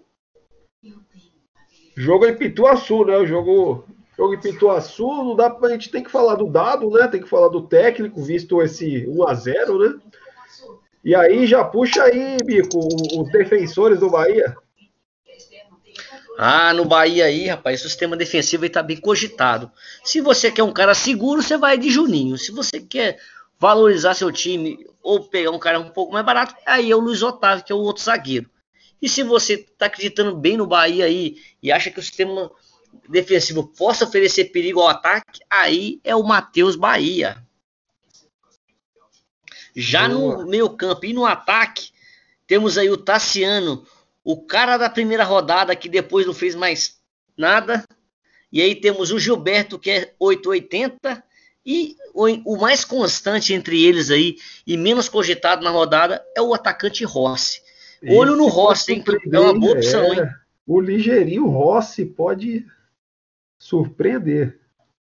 Jogo 1.97 2.27
em 2.27 2.35
Pituaçu, 2.35 3.03
né? 3.05 3.17
O 3.17 3.25
jogo, 3.25 3.85
jogo 4.17 4.33
em 4.33 4.39
Pituaçu, 4.39 5.07
não 5.07 5.35
dá 5.35 5.49
pra, 5.49 5.69
a 5.69 5.71
gente 5.71 5.89
tem 5.89 6.03
que 6.03 6.11
falar 6.11 6.35
do 6.35 6.47
dado, 6.47 6.89
né? 6.91 7.07
Tem 7.07 7.21
que 7.21 7.29
falar 7.29 7.49
do 7.49 7.67
técnico, 7.67 8.21
visto 8.21 8.61
esse 8.61 9.07
1 9.07 9.27
a 9.27 9.33
0 9.33 9.79
né? 9.79 9.99
E 11.03 11.13
aí 11.15 11.45
já 11.45 11.63
puxa 11.63 12.03
aí, 12.03 12.37
Bico, 12.43 12.79
os 12.79 13.31
defensores 13.31 13.99
do 13.99 14.09
Bahia. 14.09 14.55
Ah, 16.37 16.73
no 16.73 16.85
Bahia 16.85 17.25
aí, 17.25 17.47
rapaz, 17.47 17.81
o 17.81 17.89
sistema 17.89 18.15
defensivo 18.15 18.65
está 18.65 18.81
bem 18.81 18.97
cogitado. 18.97 19.71
Se 20.03 20.21
você 20.21 20.51
quer 20.51 20.63
um 20.63 20.71
cara 20.71 20.95
seguro, 20.95 21.41
você 21.41 21.57
vai 21.57 21.77
de 21.77 21.91
Juninho. 21.91 22.37
Se 22.37 22.51
você 22.51 22.79
quer 22.79 23.19
valorizar 23.59 24.13
seu 24.13 24.31
time 24.31 24.85
ou 25.01 25.23
pegar 25.23 25.51
um 25.51 25.59
cara 25.59 25.79
um 25.79 25.89
pouco 25.89 26.13
mais 26.13 26.25
barato, 26.25 26.55
aí 26.65 26.89
é 26.89 26.95
o 26.95 26.99
Luiz 26.99 27.21
Otávio, 27.21 27.63
que 27.63 27.71
é 27.71 27.75
o 27.75 27.79
outro 27.79 28.03
zagueiro. 28.03 28.49
E 29.01 29.09
se 29.09 29.21
você 29.21 29.55
está 29.55 29.87
acreditando 29.87 30.35
bem 30.35 30.57
no 30.57 30.65
Bahia 30.65 31.05
aí 31.05 31.35
e 31.61 31.71
acha 31.71 31.91
que 31.91 31.99
o 31.99 32.03
sistema 32.03 32.49
defensivo 33.09 33.67
possa 33.67 34.05
oferecer 34.05 34.45
perigo 34.45 34.79
ao 34.79 34.89
ataque, 34.89 35.41
aí 35.49 35.99
é 36.03 36.15
o 36.15 36.23
Matheus 36.23 36.75
Bahia. 36.75 37.37
Já 39.75 40.07
Boa. 40.07 40.43
no 40.43 40.49
meio 40.49 40.69
campo 40.69 41.05
e 41.05 41.13
no 41.13 41.25
ataque, 41.25 41.89
temos 42.45 42.77
aí 42.77 42.89
o 42.89 42.97
Tassiano, 42.97 43.85
o 44.23 44.41
cara 44.41 44.77
da 44.77 44.89
primeira 44.89 45.23
rodada 45.23 45.75
que 45.75 45.89
depois 45.89 46.25
não 46.25 46.33
fez 46.33 46.55
mais 46.55 46.99
nada. 47.37 47.83
E 48.51 48.61
aí 48.61 48.75
temos 48.75 49.11
o 49.11 49.19
Gilberto 49.19 49.79
que 49.79 49.89
é 49.89 50.13
880 50.19 51.23
e 51.65 51.95
o, 52.13 52.53
o 52.53 52.57
mais 52.59 52.85
constante 52.85 53.53
entre 53.53 53.83
eles 53.83 54.11
aí 54.11 54.37
e 54.67 54.77
menos 54.77 55.09
cogitado 55.09 55.63
na 55.63 55.71
rodada 55.71 56.23
é 56.35 56.41
o 56.41 56.53
atacante 56.53 57.03
Rossi. 57.03 57.61
Olho 58.05 58.35
no 58.35 58.47
Rossi, 58.47 58.93
hein, 58.93 59.03
é 59.31 59.39
uma 59.39 59.57
boa 59.57 59.73
opção, 59.73 60.03
é. 60.03 60.17
hein? 60.17 60.29
O 60.67 60.79
ligeirinho 60.79 61.47
Rossi 61.47 62.05
pode 62.05 62.65
surpreender. 63.63 64.59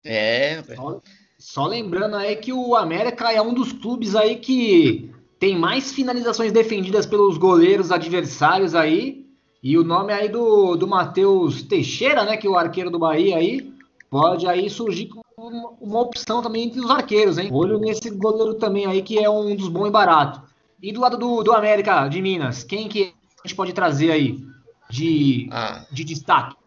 É, 0.03 0.63
só, 0.75 1.01
só 1.37 1.67
lembrando 1.67 2.15
aí 2.15 2.35
que 2.35 2.51
o 2.51 2.75
América 2.75 3.31
é 3.31 3.39
um 3.39 3.53
dos 3.53 3.71
clubes 3.71 4.15
aí 4.15 4.37
que 4.37 5.11
tem 5.39 5.57
mais 5.57 5.91
finalizações 5.91 6.51
defendidas 6.51 7.05
pelos 7.05 7.37
goleiros 7.37 7.91
adversários 7.91 8.73
aí. 8.73 9.27
E 9.61 9.77
o 9.77 9.83
nome 9.83 10.13
aí 10.13 10.29
do, 10.29 10.75
do 10.75 10.87
Matheus 10.87 11.61
Teixeira, 11.61 12.23
né? 12.23 12.37
Que 12.37 12.47
é 12.47 12.49
o 12.49 12.57
arqueiro 12.57 12.89
do 12.89 12.97
Bahia 12.97 13.37
aí, 13.37 13.71
pode 14.09 14.47
aí 14.47 14.69
surgir 14.69 15.07
como 15.07 15.23
uma, 15.37 15.69
uma, 15.79 15.99
opção 16.01 16.41
também 16.41 16.63
entre 16.63 16.79
os 16.79 16.89
arqueiros, 16.89 17.37
hein? 17.37 17.49
Olho 17.51 17.77
nesse 17.77 18.09
goleiro 18.09 18.55
também 18.55 18.85
aí, 18.85 19.01
que 19.01 19.19
é 19.19 19.29
um 19.29 19.55
dos 19.55 19.67
bons 19.67 19.87
e 19.87 19.91
barato. 19.91 20.41
E 20.81 20.91
do 20.91 21.01
lado 21.01 21.17
do, 21.17 21.43
do 21.43 21.51
América 21.51 22.07
de 22.07 22.21
Minas, 22.21 22.63
quem 22.63 22.87
que 22.87 23.13
a 23.43 23.47
gente 23.47 23.55
pode 23.55 23.73
trazer 23.73 24.11
aí 24.11 24.39
de, 24.89 25.49
ah. 25.51 25.85
de 25.91 26.03
destaque? 26.05 26.58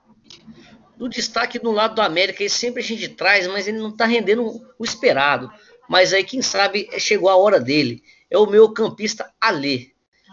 Do 1.03 1.09
destaque 1.09 1.59
do 1.59 1.73
lado 1.73 1.97
do 1.97 2.01
América, 2.01 2.45
ele 2.45 2.49
sempre 2.49 2.81
a 2.81 2.85
gente 2.85 3.09
traz, 3.09 3.49
mas 3.49 3.67
ele 3.67 3.79
não 3.79 3.91
tá 3.91 4.07
rendendo 4.07 4.63
o 4.79 4.85
esperado. 4.85 5.51
Mas 5.89 6.13
aí, 6.13 6.23
quem 6.23 6.41
sabe, 6.41 6.89
chegou 6.97 7.29
a 7.29 7.35
hora 7.35 7.59
dele 7.59 8.05
é 8.31 8.39
o 8.39 8.47
meu 8.47 8.73
campista 8.73 9.29
Alê. 9.41 9.91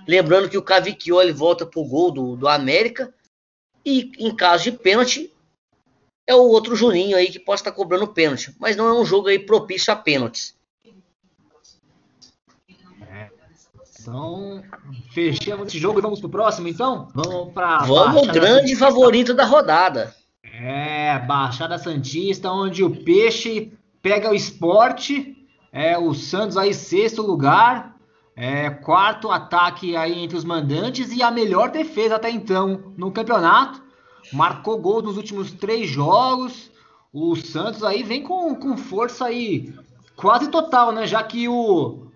Lembrando 0.07 0.47
que 0.47 0.59
o 0.59 0.61
Cavicchioli 0.61 1.31
volta 1.31 1.65
pro 1.65 1.83
gol 1.83 2.11
do, 2.11 2.35
do 2.35 2.47
América. 2.47 3.11
E 3.83 4.11
em 4.19 4.35
caso 4.35 4.65
de 4.65 4.73
pênalti, 4.73 5.33
é 6.27 6.35
o 6.35 6.43
outro 6.43 6.75
Juninho 6.75 7.17
aí 7.17 7.31
que 7.31 7.39
pode 7.39 7.61
estar 7.61 7.71
cobrando 7.71 8.07
pênalti. 8.07 8.55
Mas 8.59 8.75
não 8.75 8.87
é 8.87 8.93
um 8.93 9.03
jogo 9.03 9.27
aí 9.27 9.39
propício 9.39 9.91
a 9.91 9.95
pênaltis. 9.95 10.55
É. 13.09 13.31
Então, 13.99 14.63
fechamos 15.15 15.69
esse 15.69 15.79
jogo 15.79 15.97
e 15.97 16.01
vamos 16.03 16.19
pro 16.19 16.29
próximo, 16.29 16.67
então? 16.67 17.07
Vamos 17.15 17.53
para 17.55 17.79
Vamos, 17.79 18.27
grande 18.27 18.75
favorito 18.75 19.33
da 19.33 19.45
rodada. 19.45 20.15
É, 20.59 21.17
Baixada 21.19 21.77
Santista, 21.77 22.51
onde 22.51 22.83
o 22.83 23.03
Peixe 23.03 23.71
pega 24.01 24.29
o 24.29 24.35
esporte 24.35 25.37
é, 25.71 25.97
o 25.97 26.13
Santos 26.13 26.57
aí 26.57 26.73
sexto 26.73 27.21
lugar, 27.21 27.95
é, 28.35 28.69
quarto 28.69 29.31
ataque 29.31 29.95
aí 29.95 30.17
entre 30.19 30.37
os 30.37 30.43
mandantes 30.43 31.11
e 31.11 31.21
a 31.21 31.29
melhor 31.29 31.69
defesa 31.69 32.15
até 32.15 32.29
então 32.29 32.93
no 32.97 33.11
campeonato. 33.11 33.81
Marcou 34.33 34.77
gol 34.77 35.01
nos 35.01 35.17
últimos 35.17 35.51
três 35.51 35.89
jogos. 35.89 36.71
O 37.11 37.35
Santos 37.35 37.83
aí 37.83 38.03
vem 38.03 38.23
com, 38.23 38.55
com 38.55 38.77
força 38.77 39.25
aí 39.25 39.73
quase 40.15 40.49
total, 40.49 40.91
né? 40.91 41.07
Já 41.07 41.23
que 41.23 41.47
o, 41.47 42.07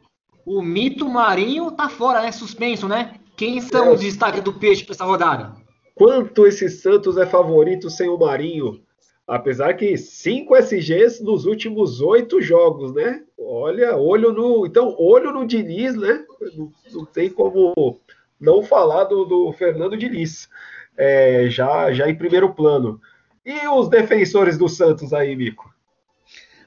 o 0.46 0.62
mito 0.62 1.08
Marinho 1.10 1.72
tá 1.72 1.90
fora, 1.90 2.22
né? 2.22 2.32
Suspenso, 2.32 2.88
né? 2.88 3.16
Quem 3.36 3.60
são 3.62 3.86
é. 3.86 3.90
os 3.92 4.00
destaques 4.00 4.44
do 4.44 4.54
Peixe 4.54 4.84
para 4.84 4.94
essa 4.94 5.06
rodada? 5.06 5.54
Quanto 5.96 6.48
esse 6.48 6.70
Santos 6.70 7.18
é 7.18 7.26
favorito 7.26 7.90
sem 7.90 8.10
o 8.10 8.18
Marinho? 8.18 8.82
Apesar 9.28 9.74
que 9.76 9.96
cinco 9.98 10.56
SGs 10.56 11.24
nos 11.24 11.46
últimos 11.46 12.02
oito 12.02 12.42
jogos, 12.42 12.94
né? 12.94 13.24
Olha, 13.38 13.96
olho 13.96 14.34
no. 14.34 14.66
Então, 14.66 14.96
olho 15.00 15.32
no 15.32 15.46
Diniz, 15.46 15.96
né? 15.96 16.26
Não, 16.56 16.72
não 16.92 17.06
tem 17.06 17.30
como 17.30 18.00
não 18.40 18.62
falar 18.62 19.06
do, 19.06 19.24
do 19.24 19.54
Fernando 19.54 19.96
Diniz. 19.96 20.50
É, 20.98 21.48
já, 21.50 21.92
já 21.94 22.10
em 22.10 22.16
primeiro 22.16 22.54
plano. 22.54 23.00
E 23.46 23.68
os 23.68 23.90
defensores 23.90 24.58
do 24.58 24.68
Santos 24.68 25.14
aí, 25.14 25.36
Mico? 25.36 25.74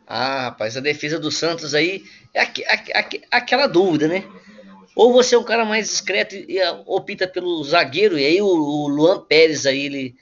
Ah, 0.07 0.45
rapaz, 0.45 0.77
a 0.77 0.81
defesa 0.81 1.19
do 1.19 1.31
Santos 1.33 1.75
aí 1.75 2.05
é 2.33 2.41
aqu 2.41 2.63
aqu 2.95 3.21
aquela 3.31 3.67
dúvida, 3.67 4.07
né? 4.07 4.25
Ou 4.97 5.13
você 5.13 5.35
é 5.35 5.39
um 5.39 5.45
cara 5.45 5.63
mais 5.63 5.91
discreto 5.91 6.35
e 6.35 6.59
opta 6.87 7.29
pelo 7.29 7.63
zagueiro, 7.63 8.19
e 8.19 8.25
aí 8.25 8.41
o, 8.41 8.47
o 8.47 8.89
Luan 8.89 9.21
Pérez 9.21 9.67
aí, 9.67 9.85
ele 9.85 10.17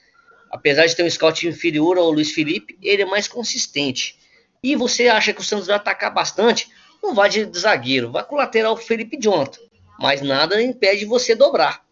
apesar 0.51 0.85
de 0.87 0.97
ter 0.97 1.05
um 1.05 1.11
scout 1.11 1.47
inferior 1.47 1.97
ao 1.97 2.11
Luiz 2.11 2.33
Felipe, 2.33 2.77
ele 2.83 3.03
é 3.03 3.07
mais 3.07 3.29
consistente. 3.29 4.19
E 4.63 4.75
você 4.75 5.09
acha 5.09 5.33
que 5.33 5.41
o 5.41 5.45
Santos 5.45 5.69
vai 5.69 5.77
atacar 5.77 6.13
bastante? 6.13 6.69
Não 7.01 7.15
vai 7.15 7.29
de 7.31 7.49
zagueiro, 7.57 8.11
vai 8.11 8.25
com 8.25 8.35
o 8.35 8.39
lateral 8.39 8.77
Felipe 8.77 9.17
Jonathan. 9.17 9.61
Mas 9.99 10.23
nada 10.23 10.61
impede 10.61 11.05
você 11.05 11.37
dobrar. 11.37 11.85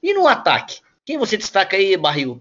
E 0.00 0.14
no 0.14 0.28
ataque? 0.28 0.80
Quem 1.04 1.18
você 1.18 1.36
destaca 1.36 1.76
aí, 1.76 1.96
Barril? 1.96 2.40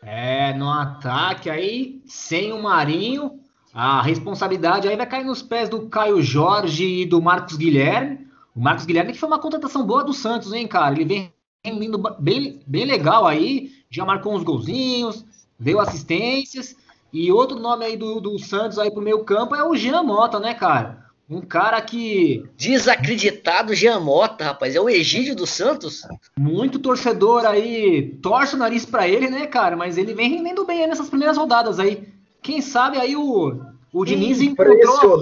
É, 0.00 0.52
no 0.52 0.70
ataque 0.70 1.50
aí, 1.50 2.02
sem 2.06 2.52
o 2.52 2.62
Marinho, 2.62 3.40
a 3.74 4.00
responsabilidade 4.00 4.86
aí 4.86 4.96
vai 4.96 5.06
cair 5.06 5.24
nos 5.24 5.42
pés 5.42 5.68
do 5.68 5.88
Caio 5.88 6.22
Jorge 6.22 6.84
e 7.02 7.06
do 7.06 7.20
Marcos 7.20 7.56
Guilherme. 7.56 8.30
O 8.54 8.60
Marcos 8.60 8.84
Guilherme 8.84 9.12
que 9.12 9.18
foi 9.18 9.28
uma 9.28 9.38
contratação 9.38 9.84
boa 9.84 10.04
do 10.04 10.12
Santos, 10.12 10.52
hein, 10.52 10.66
cara? 10.66 10.94
Ele 10.94 11.04
vem 11.04 11.32
indo 11.64 11.98
bem, 12.18 12.60
bem 12.66 12.84
legal 12.84 13.26
aí, 13.26 13.70
já 13.88 14.04
marcou 14.04 14.34
uns 14.34 14.42
golzinhos, 14.42 15.24
deu 15.58 15.80
assistências. 15.80 16.76
E 17.12 17.30
outro 17.30 17.58
nome 17.58 17.84
aí 17.84 17.96
do, 17.96 18.20
do 18.20 18.38
Santos 18.38 18.78
aí 18.78 18.90
pro 18.90 19.02
meio 19.02 19.22
campo 19.24 19.54
é 19.54 19.62
o 19.62 19.76
Jean 19.76 20.02
Mota, 20.02 20.40
né, 20.40 20.54
cara? 20.54 21.02
Um 21.28 21.40
cara 21.40 21.80
que. 21.80 22.44
Desacreditado 22.56 23.74
Jean 23.74 24.00
Mota, 24.00 24.44
rapaz. 24.44 24.74
É 24.74 24.80
o 24.80 24.88
Egídio 24.88 25.36
do 25.36 25.46
Santos. 25.46 26.06
Muito 26.36 26.78
torcedor 26.78 27.44
aí, 27.46 28.18
torce 28.22 28.54
o 28.54 28.58
nariz 28.58 28.84
para 28.84 29.08
ele, 29.08 29.28
né, 29.28 29.46
cara? 29.46 29.76
Mas 29.76 29.96
ele 29.96 30.14
vem 30.14 30.30
rendendo 30.30 30.64
bem 30.64 30.82
aí 30.82 30.86
nessas 30.86 31.08
primeiras 31.08 31.36
rodadas 31.36 31.78
aí. 31.78 32.08
Quem 32.42 32.60
sabe 32.60 32.98
aí 32.98 33.14
o, 33.14 33.62
o 33.92 34.04
Diniz 34.04 34.40
encontrou. 34.40 35.20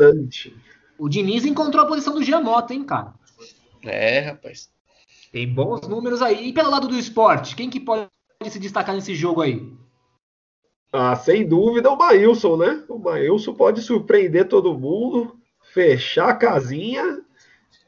O 0.98 1.08
Diniz 1.08 1.44
encontrou 1.44 1.84
a 1.84 1.88
posição 1.88 2.14
do 2.14 2.22
Jean 2.22 2.40
Mota, 2.40 2.74
hein, 2.74 2.84
cara? 2.84 3.14
É, 3.82 4.20
rapaz. 4.20 4.70
Tem 5.32 5.48
bons 5.48 5.86
números 5.86 6.22
aí. 6.22 6.48
E 6.48 6.52
pelo 6.52 6.70
lado 6.70 6.88
do 6.88 6.98
esporte, 6.98 7.54
quem 7.54 7.70
que 7.70 7.80
pode 7.80 8.08
se 8.48 8.58
destacar 8.58 8.94
nesse 8.94 9.14
jogo 9.14 9.42
aí? 9.42 9.72
Ah, 10.92 11.14
sem 11.14 11.46
dúvida 11.46 11.90
o 11.90 11.96
Maílson, 11.96 12.56
né? 12.56 12.84
O 12.88 12.98
Maílson 12.98 13.54
pode 13.54 13.80
surpreender 13.80 14.48
todo 14.48 14.76
mundo, 14.76 15.36
fechar 15.72 16.30
a 16.30 16.34
casinha 16.34 17.22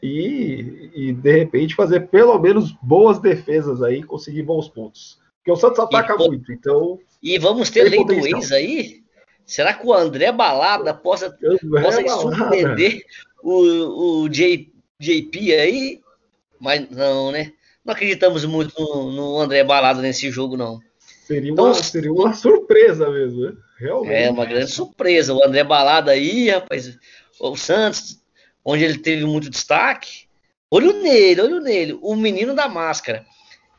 e, 0.00 0.90
e, 0.94 1.12
de 1.12 1.38
repente 1.38 1.74
fazer 1.74 2.08
pelo 2.08 2.38
menos 2.38 2.72
boas 2.80 3.18
defesas 3.18 3.82
aí, 3.82 4.02
conseguir 4.02 4.42
bons 4.42 4.68
pontos. 4.68 5.20
Porque 5.38 5.50
o 5.50 5.56
Santos 5.56 5.80
ataca 5.80 6.14
e, 6.14 6.28
muito, 6.28 6.52
então. 6.52 7.00
E 7.20 7.38
vamos 7.38 7.70
ter 7.70 7.84
lei 7.88 8.04
do 8.04 8.12
ex 8.12 8.52
aí? 8.52 9.02
Será 9.44 9.74
que 9.74 9.84
o 9.84 9.92
André 9.92 10.30
Balada 10.30 10.94
possa, 10.94 11.36
possa 11.82 12.08
surpreender 12.08 13.04
o, 13.42 14.22
o 14.22 14.28
J, 14.28 14.71
JP 15.02 15.54
aí? 15.54 16.00
Mas 16.60 16.88
não, 16.90 17.32
né? 17.32 17.52
Não 17.84 17.92
acreditamos 17.92 18.44
muito 18.44 18.72
no, 18.80 19.10
no 19.10 19.40
André 19.40 19.64
Balada 19.64 20.00
nesse 20.00 20.30
jogo, 20.30 20.56
não. 20.56 20.80
Seria, 21.26 21.50
então, 21.50 21.66
uma, 21.66 21.74
seria 21.74 22.12
uma 22.12 22.32
surpresa 22.32 23.10
mesmo, 23.10 23.40
né? 23.40 23.52
Realmente. 23.78 24.14
É, 24.14 24.30
uma 24.30 24.44
grande 24.44 24.70
surpresa. 24.70 25.34
O 25.34 25.44
André 25.44 25.64
Balada 25.64 26.12
aí, 26.12 26.50
rapaz. 26.50 26.96
O 27.40 27.56
Santos, 27.56 28.20
onde 28.64 28.84
ele 28.84 28.98
teve 28.98 29.24
muito 29.24 29.50
destaque. 29.50 30.26
Olho 30.70 31.02
nele, 31.02 31.40
olho 31.40 31.60
nele. 31.60 31.98
O 32.00 32.14
menino 32.14 32.54
da 32.54 32.68
máscara. 32.68 33.26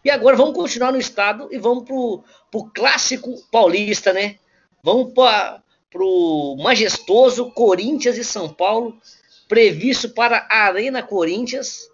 E 0.03 0.09
agora 0.09 0.35
vamos 0.35 0.53
continuar 0.53 0.91
no 0.91 0.99
estado 0.99 1.47
e 1.51 1.57
vamos 1.57 1.85
pro, 1.85 2.23
pro 2.51 2.69
clássico 2.73 3.33
paulista, 3.49 4.11
né? 4.11 4.35
Vamos 4.83 5.13
para 5.13 5.63
pro 5.89 6.57
majestoso 6.59 7.51
Corinthians 7.51 8.17
e 8.17 8.23
São 8.23 8.49
Paulo, 8.51 8.97
previsto 9.47 10.09
para 10.09 10.47
a 10.49 10.65
Arena 10.65 11.03
Corinthians. 11.03 11.89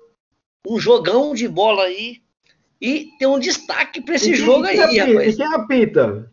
Um 0.68 0.80
jogão 0.80 1.34
de 1.34 1.48
bola 1.48 1.84
aí. 1.84 2.22
E 2.82 3.10
tem 3.18 3.28
um 3.28 3.40
destaque 3.40 4.02
para 4.02 4.16
esse 4.16 4.34
jogo 4.36 4.66
aí, 4.66 4.80
apita? 4.80 5.06
rapaz. 5.06 5.34
E 5.34 5.38
quem 5.38 5.54
apita? 5.54 6.32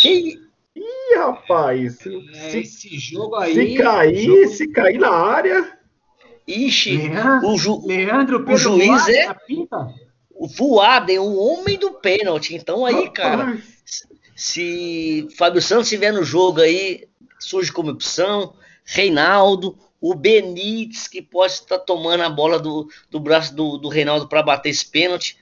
Quem... 0.00 0.46
Ih, 0.76 1.16
rapaz. 1.16 1.98
É, 2.34 2.50
se, 2.50 2.58
esse 2.58 2.98
jogo 2.98 3.36
aí. 3.36 3.54
Se 3.54 3.82
cair, 3.82 4.24
jogo... 4.24 4.48
se 4.48 4.68
cair 4.68 4.98
na 4.98 5.10
área. 5.10 5.76
Ixi, 6.46 6.96
Leandro, 6.96 7.48
o, 7.48 7.58
ju, 7.58 7.86
Leandro 7.86 8.44
o 8.48 8.56
juiz 8.56 9.08
é 9.08 9.34
o 10.30 10.46
Voaden, 10.46 11.18
o 11.18 11.34
homem 11.36 11.78
do 11.78 11.92
pênalti. 11.92 12.54
Então 12.54 12.86
aí, 12.86 13.10
cara, 13.10 13.58
se 14.36 15.26
Fábio 15.36 15.60
Santos 15.60 15.86
estiver 15.86 16.12
no 16.12 16.22
jogo 16.22 16.60
aí, 16.60 17.08
surge 17.38 17.72
como 17.72 17.90
opção. 17.90 18.54
Reinaldo, 18.84 19.76
o 20.00 20.14
Benítez, 20.14 21.08
que 21.08 21.22
pode 21.22 21.52
estar 21.52 21.78
tomando 21.78 22.22
a 22.22 22.28
bola 22.28 22.58
do, 22.58 22.88
do 23.10 23.18
braço 23.20 23.54
do, 23.54 23.78
do 23.78 23.88
Reinaldo 23.88 24.28
para 24.28 24.42
bater 24.42 24.70
esse 24.70 24.86
pênalti. 24.86 25.38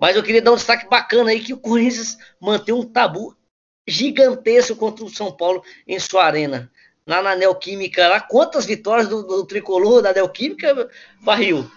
Mas 0.00 0.16
eu 0.16 0.22
queria 0.22 0.42
dar 0.42 0.52
um 0.52 0.56
destaque 0.56 0.88
bacana 0.88 1.30
aí 1.30 1.40
que 1.40 1.52
o 1.52 1.58
Corinthians 1.58 2.16
mantém 2.40 2.74
um 2.74 2.84
tabu 2.84 3.36
gigantesco 3.86 4.76
contra 4.76 5.04
o 5.04 5.10
São 5.10 5.32
Paulo 5.32 5.62
em 5.86 5.98
sua 5.98 6.24
arena. 6.24 6.70
Lá 7.06 7.22
na 7.22 7.34
Neoquímica, 7.34 8.08
lá, 8.08 8.20
quantas 8.20 8.64
vitórias 8.64 9.08
do, 9.08 9.22
do 9.22 9.46
tricolor 9.46 10.00
da 10.00 10.12
Neoquímica, 10.12 10.88
Barril? 11.22 11.70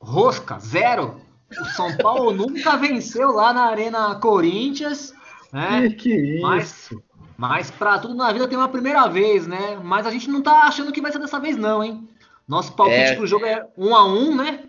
Rosca, 0.00 0.58
zero. 0.58 1.20
O 1.60 1.64
São 1.66 1.96
Paulo 1.96 2.32
nunca 2.34 2.76
venceu 2.76 3.32
lá 3.32 3.52
na 3.52 3.66
Arena 3.66 4.14
Corinthians. 4.16 5.12
Né? 5.52 5.88
Que, 5.90 5.94
que 5.96 6.14
isso? 6.14 6.42
Mas, 6.42 6.90
mas 7.38 7.70
para 7.70 8.00
tudo 8.00 8.14
na 8.14 8.32
vida 8.32 8.48
tem 8.48 8.58
uma 8.58 8.68
primeira 8.68 9.06
vez, 9.06 9.46
né? 9.46 9.78
Mas 9.82 10.06
a 10.06 10.10
gente 10.10 10.28
não 10.28 10.42
tá 10.42 10.64
achando 10.64 10.92
que 10.92 11.00
vai 11.00 11.12
ser 11.12 11.20
dessa 11.20 11.38
vez, 11.38 11.56
não, 11.56 11.82
hein? 11.82 12.06
Nosso 12.46 12.72
palpite 12.72 13.00
é... 13.00 13.14
pro 13.14 13.26
jogo 13.26 13.46
é 13.46 13.64
um 13.78 13.94
a 13.94 14.04
um, 14.04 14.34
né? 14.34 14.64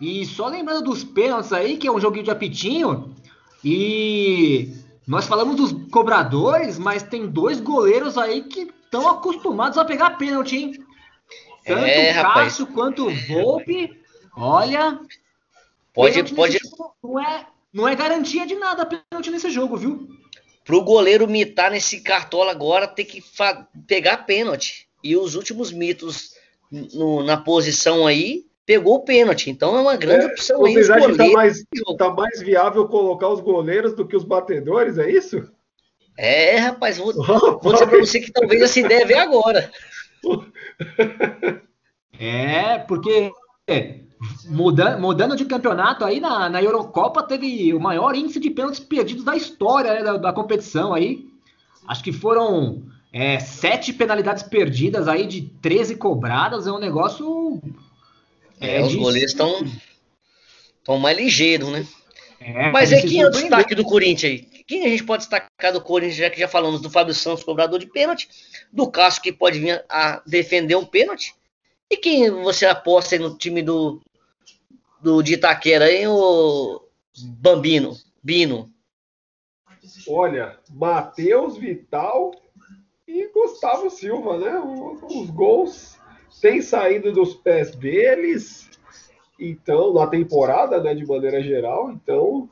E 0.00 0.24
só 0.24 0.46
lembrando 0.46 0.84
dos 0.84 1.02
pênaltis 1.02 1.52
aí, 1.52 1.76
que 1.76 1.88
é 1.88 1.92
um 1.92 2.00
joguinho 2.00 2.24
de 2.24 2.30
apitinho. 2.30 3.14
E 3.64 4.72
nós 5.06 5.26
falamos 5.26 5.56
dos 5.56 5.72
cobradores, 5.90 6.78
mas 6.78 7.02
tem 7.02 7.26
dois 7.26 7.60
goleiros 7.60 8.16
aí 8.16 8.42
que 8.42 8.72
estão 8.84 9.08
acostumados 9.08 9.76
a 9.76 9.84
pegar 9.84 10.10
pênalti, 10.10 10.56
hein? 10.56 10.86
Tanto 11.66 11.84
é, 11.84 12.20
o 12.20 12.22
Cássio 12.22 12.66
quanto 12.68 13.06
o 13.06 13.14
Volpe. 13.28 14.00
Olha, 14.36 14.98
Pode, 15.94 16.34
pode. 16.34 16.58
Não 17.02 17.20
é, 17.20 17.46
não 17.72 17.88
é 17.88 17.94
garantia 17.94 18.46
de 18.46 18.54
nada 18.54 18.86
pênalti 18.86 19.30
nesse 19.30 19.50
jogo, 19.50 19.76
viu? 19.76 20.08
Pro 20.64 20.82
goleiro 20.82 21.26
mitar 21.26 21.70
nesse 21.70 22.00
cartola 22.00 22.50
agora, 22.50 22.86
tem 22.86 23.04
que 23.04 23.22
pegar 23.86 24.18
pênalti. 24.18 24.88
E 25.02 25.16
os 25.16 25.34
últimos 25.34 25.72
mitos 25.72 26.34
no, 26.70 27.22
na 27.22 27.36
posição 27.36 28.06
aí, 28.06 28.46
pegou 28.64 28.96
o 28.96 29.04
pênalti. 29.04 29.50
Então 29.50 29.76
é 29.76 29.80
uma 29.80 29.96
grande 29.96 30.26
é, 30.26 30.28
opção 30.28 30.60
vocês 30.60 30.76
aí. 30.76 30.84
Vocês 30.84 30.90
acham 30.90 31.12
que 31.12 31.18
tá 31.18 31.32
mais, 31.32 31.64
tá 31.98 32.10
mais 32.10 32.40
viável 32.40 32.88
colocar 32.88 33.28
os 33.28 33.40
goleiros 33.40 33.94
do 33.94 34.06
que 34.06 34.16
os 34.16 34.24
batedores, 34.24 34.98
é 34.98 35.10
isso? 35.10 35.50
É, 36.16 36.56
rapaz, 36.56 36.98
vou, 36.98 37.12
vou 37.60 37.72
dizer 37.72 37.86
pra 37.86 37.98
você 37.98 38.20
que 38.20 38.32
talvez 38.32 38.62
essa 38.62 38.80
ideia 38.80 39.06
venha 39.06 39.22
agora. 39.22 39.70
É, 42.18 42.78
porque 42.78 43.32
Mudando, 44.44 45.00
mudando 45.00 45.36
de 45.36 45.44
campeonato 45.44 46.04
aí 46.04 46.20
na, 46.20 46.48
na 46.48 46.62
Eurocopa 46.62 47.24
teve 47.24 47.74
o 47.74 47.80
maior 47.80 48.14
índice 48.14 48.38
de 48.38 48.50
pênaltis 48.50 48.78
perdidos 48.78 49.24
da 49.24 49.34
história 49.34 49.94
né, 49.94 50.02
da, 50.02 50.16
da, 50.16 50.32
competição 50.32 50.94
aí. 50.94 51.26
Acho 51.88 52.04
que 52.04 52.12
foram 52.12 52.84
é, 53.12 53.40
sete 53.40 53.92
penalidades 53.92 54.44
perdidas 54.44 55.08
aí 55.08 55.26
de 55.26 55.42
13 55.60 55.96
cobradas. 55.96 56.68
É 56.68 56.72
um 56.72 56.78
negócio. 56.78 57.60
É, 58.60 58.76
é 58.76 58.82
os 58.82 58.90
de... 58.90 58.98
goleiros 58.98 59.32
estão 59.32 59.64
tão 60.84 60.98
mais 60.98 61.16
ligeiros, 61.16 61.68
né? 61.70 61.84
É, 62.40 62.70
Mas 62.70 62.92
é 62.92 63.00
quem 63.00 63.22
é 63.22 63.26
o 63.26 63.30
destaque 63.30 63.74
do 63.74 63.84
Corinthians 63.84 64.32
aí? 64.32 64.62
Quem 64.66 64.84
a 64.84 64.88
gente 64.88 65.04
pode 65.04 65.22
destacar 65.22 65.72
do 65.72 65.80
Corinthians, 65.80 66.16
já 66.16 66.30
que 66.30 66.38
já 66.38 66.48
falamos 66.48 66.80
do 66.80 66.90
Fábio 66.90 67.14
Santos, 67.14 67.42
cobrador 67.42 67.78
de 67.78 67.86
pênalti, 67.86 68.28
do 68.72 68.88
Cássio, 68.88 69.22
que 69.22 69.32
pode 69.32 69.58
vir 69.58 69.84
a 69.88 70.22
defender 70.26 70.76
um 70.76 70.84
pênalti, 70.84 71.34
e 71.90 71.96
quem 71.96 72.30
você 72.30 72.66
aposta 72.66 73.14
aí 73.14 73.18
no 73.18 73.36
time 73.36 73.62
do, 73.62 74.00
do 75.02 75.22
de 75.22 75.34
Itaquera, 75.34 75.90
hein, 75.90 76.06
o 76.08 76.80
Bambino, 77.40 77.94
Bino? 78.22 78.70
Olha, 80.08 80.58
Matheus 80.70 81.56
Vital 81.56 82.32
e 83.06 83.28
Gustavo 83.28 83.90
Silva, 83.90 84.38
né? 84.38 84.58
Os 85.04 85.30
gols 85.30 85.98
têm 86.40 86.62
saído 86.62 87.12
dos 87.12 87.34
pés 87.34 87.74
deles, 87.74 88.70
então, 89.38 89.92
na 89.92 90.06
temporada, 90.06 90.80
né, 90.80 90.94
de 90.94 91.04
maneira 91.04 91.42
geral, 91.42 91.90
então 91.90 92.48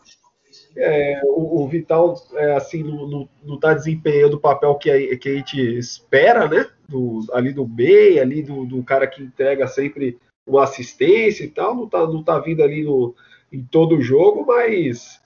é, 0.77 1.21
o, 1.25 1.63
o, 1.63 1.69
Vital 1.69 2.17
é, 2.35 2.55
assim 2.55 2.83
não 2.83 3.55
está 3.55 3.75
desempenhando 3.75 4.35
o 4.35 4.41
papel 4.41 4.75
que 4.77 4.91
a, 4.91 5.17
que 5.17 5.29
a 5.29 5.35
gente 5.35 5.61
espera, 5.79 6.49
né? 6.49 6.69
Do, 6.89 7.25
ali 7.33 7.53
do 7.53 7.65
B, 7.65 8.19
ali 8.19 8.43
do, 8.43 8.67
do 8.67 8.83
cara 8.83 9.07
que 9.07 9.23
entrega 9.23 9.69
sempre 9.69 10.19
uma 10.51 10.65
assistência 10.65 11.45
e 11.45 11.49
tal, 11.49 11.75
não 11.75 11.89
tá, 11.89 12.07
não 12.07 12.23
tá 12.23 12.39
vindo 12.39 12.63
ali 12.63 12.83
no, 12.83 13.15
em 13.53 13.63
todo 13.63 13.97
o 13.97 14.03
jogo, 14.03 14.45
mas 14.47 15.21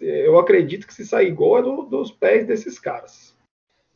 eu 0.00 0.38
acredito 0.38 0.86
que 0.86 0.94
se 0.94 1.06
sair 1.06 1.30
gol 1.30 1.58
é 1.58 1.62
no, 1.62 1.84
dos 1.84 2.10
pés 2.10 2.46
desses 2.46 2.78
caras. 2.78 3.34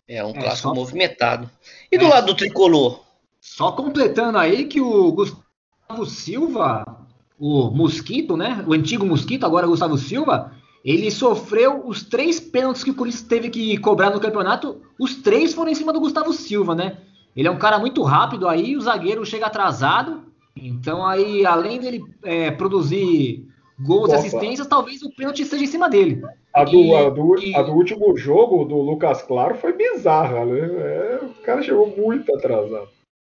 É 0.06 0.24
um 0.24 0.30
é, 0.30 0.34
clássico 0.34 0.68
só... 0.68 0.74
movimentado. 0.74 1.50
E 1.90 1.98
do 1.98 2.06
é. 2.06 2.08
lado 2.08 2.26
do 2.26 2.36
tricolor? 2.36 3.04
Só 3.40 3.72
completando 3.72 4.38
aí 4.38 4.64
que 4.64 4.80
o 4.80 5.12
Gustavo 5.12 6.06
Silva, 6.06 6.84
o 7.38 7.70
Mosquito, 7.70 8.36
né? 8.36 8.64
O 8.66 8.72
antigo 8.72 9.06
Mosquito, 9.06 9.44
agora 9.44 9.66
Gustavo 9.66 9.96
Silva, 9.96 10.52
ele 10.84 11.10
sofreu 11.10 11.86
os 11.86 12.02
três 12.02 12.40
pênaltis 12.40 12.82
que 12.82 12.90
o 12.90 12.94
Corinthians 12.94 13.22
teve 13.22 13.50
que 13.50 13.76
cobrar 13.78 14.10
no 14.10 14.20
campeonato. 14.20 14.82
Os 14.98 15.16
três 15.16 15.54
foram 15.54 15.70
em 15.70 15.74
cima 15.74 15.92
do 15.92 16.00
Gustavo 16.00 16.32
Silva, 16.32 16.74
né? 16.74 16.98
Ele 17.36 17.46
é 17.46 17.50
um 17.50 17.58
cara 17.58 17.78
muito 17.78 18.02
rápido 18.02 18.48
aí, 18.48 18.76
o 18.76 18.80
zagueiro 18.80 19.24
chega 19.24 19.46
atrasado 19.46 20.27
então 20.62 21.04
aí, 21.06 21.44
além 21.44 21.80
dele 21.80 22.02
é, 22.24 22.50
produzir 22.50 23.46
gols 23.80 24.10
e 24.10 24.14
assistências, 24.14 24.66
talvez 24.66 25.02
o 25.02 25.14
pênalti 25.14 25.44
seja 25.44 25.64
em 25.64 25.68
cima 25.68 25.88
dele. 25.88 26.22
A 26.54 26.64
do, 26.64 26.76
e, 26.76 26.94
a, 26.94 27.10
do, 27.10 27.38
e... 27.38 27.54
a 27.54 27.62
do, 27.62 27.72
último 27.72 28.16
jogo 28.16 28.64
do 28.64 28.76
Lucas 28.80 29.22
Claro 29.22 29.54
foi 29.54 29.72
bizarra, 29.72 30.44
né? 30.44 30.60
É, 30.60 31.20
o 31.22 31.42
cara 31.42 31.62
chegou 31.62 31.94
muito 31.96 32.34
atrasado. 32.34 32.88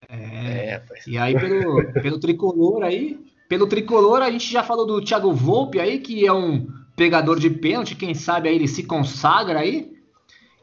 É, 0.08 0.76
é 0.76 0.84
e 1.08 1.18
aí 1.18 1.34
pelo, 1.34 1.94
pelo 1.94 2.20
tricolor 2.20 2.84
aí, 2.84 3.20
pelo 3.50 3.68
tricolor 3.68 4.22
a 4.22 4.30
gente 4.30 4.52
já 4.52 4.62
falou 4.62 4.86
do 4.86 5.02
Thiago 5.02 5.32
Volpe 5.34 5.80
aí, 5.80 6.00
que 6.00 6.26
é 6.26 6.32
um 6.32 6.68
pegador 6.96 7.40
de 7.40 7.50
pênalti, 7.50 7.96
quem 7.96 8.14
sabe 8.14 8.50
aí 8.50 8.56
ele 8.56 8.68
se 8.68 8.84
consagra 8.84 9.60
aí. 9.60 9.94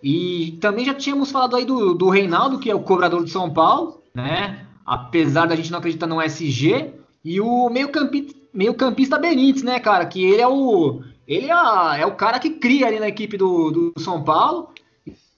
E 0.03 0.59
também 0.61 0.85
já 0.85 0.94
tínhamos 0.94 1.31
falado 1.31 1.55
aí 1.55 1.64
do, 1.64 1.94
do 1.94 2.09
Reinaldo, 2.09 2.59
que 2.59 2.70
é 2.70 2.75
o 2.75 2.83
cobrador 2.83 3.25
de 3.25 3.31
São 3.31 3.53
Paulo, 3.53 4.03
né? 4.14 4.66
Apesar 4.84 5.46
da 5.46 5.56
gente 5.56 5.70
não 5.70 5.78
acreditar 5.78 6.06
no 6.06 6.20
SG, 6.20 6.92
e 7.24 7.40
o 7.40 7.68
meio-campista 7.70 8.42
meio 8.52 8.74
campista 8.74 9.18
Benítez, 9.18 9.62
né, 9.62 9.80
cara? 9.80 10.04
Que 10.06 10.22
ele 10.22 10.42
é 10.42 10.48
o. 10.48 11.02
Ele 11.26 11.50
é, 11.50 12.00
é 12.00 12.06
o 12.06 12.14
cara 12.14 12.38
que 12.38 12.50
cria 12.50 12.86
ali 12.86 13.00
na 13.00 13.08
equipe 13.08 13.36
do, 13.36 13.70
do 13.70 14.00
São 14.00 14.22
Paulo. 14.22 14.72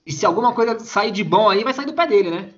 E 0.07 0.13
se 0.13 0.27
alguma 0.27 0.53
coisa 0.53 0.79
sair 0.81 1.11
de 1.11 1.23
bom 1.23 1.49
aí, 1.49 1.63
vai 1.63 1.73
sair 1.73 1.87
do 1.87 1.95
pé 1.95 2.07
dele, 2.07 2.31
né? 2.31 2.51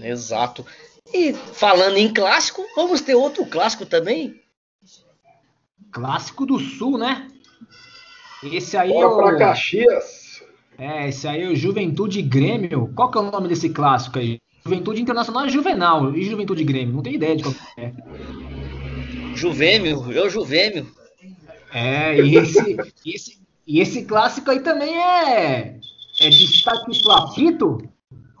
Exato. 0.00 0.64
E 1.12 1.32
falando 1.32 1.96
em 1.96 2.12
clássico, 2.12 2.64
vamos 2.74 3.00
ter 3.00 3.14
outro 3.14 3.44
clássico 3.46 3.84
também? 3.84 4.40
Clássico 5.92 6.46
do 6.46 6.58
Sul, 6.58 6.98
né? 6.98 7.28
Esse 8.42 8.76
aí 8.76 8.92
Bora 8.92 9.04
é 9.04 9.08
o... 9.08 9.16
pra 9.16 9.38
Caxias. 9.38 10.42
É, 10.78 11.08
esse 11.08 11.28
aí 11.28 11.42
é 11.42 11.48
o 11.48 11.56
Juventude 11.56 12.22
Grêmio. 12.22 12.90
Qual 12.94 13.10
que 13.10 13.18
é 13.18 13.20
o 13.20 13.30
nome 13.30 13.48
desse 13.48 13.68
clássico 13.68 14.18
aí? 14.18 14.40
Juventude 14.70 15.02
Internacional 15.02 15.44
é 15.46 15.48
Juvenal 15.48 16.14
e 16.14 16.22
Juventude 16.22 16.62
Grêmio. 16.62 16.94
Não 16.94 17.02
tem 17.02 17.14
ideia 17.14 17.34
de 17.34 17.42
qual 17.42 17.54
é. 17.76 17.92
Juvêmio, 19.34 20.12
eu 20.12 20.30
Juvêmio. 20.30 20.86
É, 21.72 22.20
e 22.20 22.36
esse, 22.36 22.76
esse, 23.04 23.38
e 23.66 23.80
esse 23.80 24.04
clássico 24.04 24.50
aí 24.50 24.60
também 24.60 24.96
é, 24.96 25.76
é 26.20 26.28
destaque 26.28 27.02
Flapito. 27.02 27.78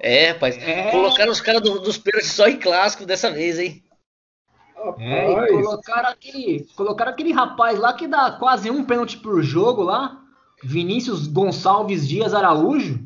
É, 0.00 0.30
rapaz. 0.30 0.56
É... 0.58 0.90
Colocaram 0.92 1.32
os 1.32 1.40
caras 1.40 1.62
do, 1.62 1.80
dos 1.80 1.98
pênaltis 1.98 2.32
só 2.32 2.46
em 2.46 2.56
clássico 2.56 3.04
dessa 3.04 3.30
vez, 3.30 3.58
hein? 3.58 3.82
É, 4.98 5.32
e 5.32 5.62
colocaram 5.62 6.08
aquele, 6.08 6.66
colocaram 6.74 7.12
aquele 7.12 7.32
rapaz 7.32 7.78
lá 7.78 7.92
que 7.92 8.06
dá 8.06 8.30
quase 8.32 8.70
um 8.70 8.84
pênalti 8.84 9.18
por 9.18 9.42
jogo 9.42 9.82
lá. 9.82 10.22
Vinícius 10.62 11.26
Gonçalves 11.26 12.08
Dias 12.08 12.34
Araújo. 12.34 13.00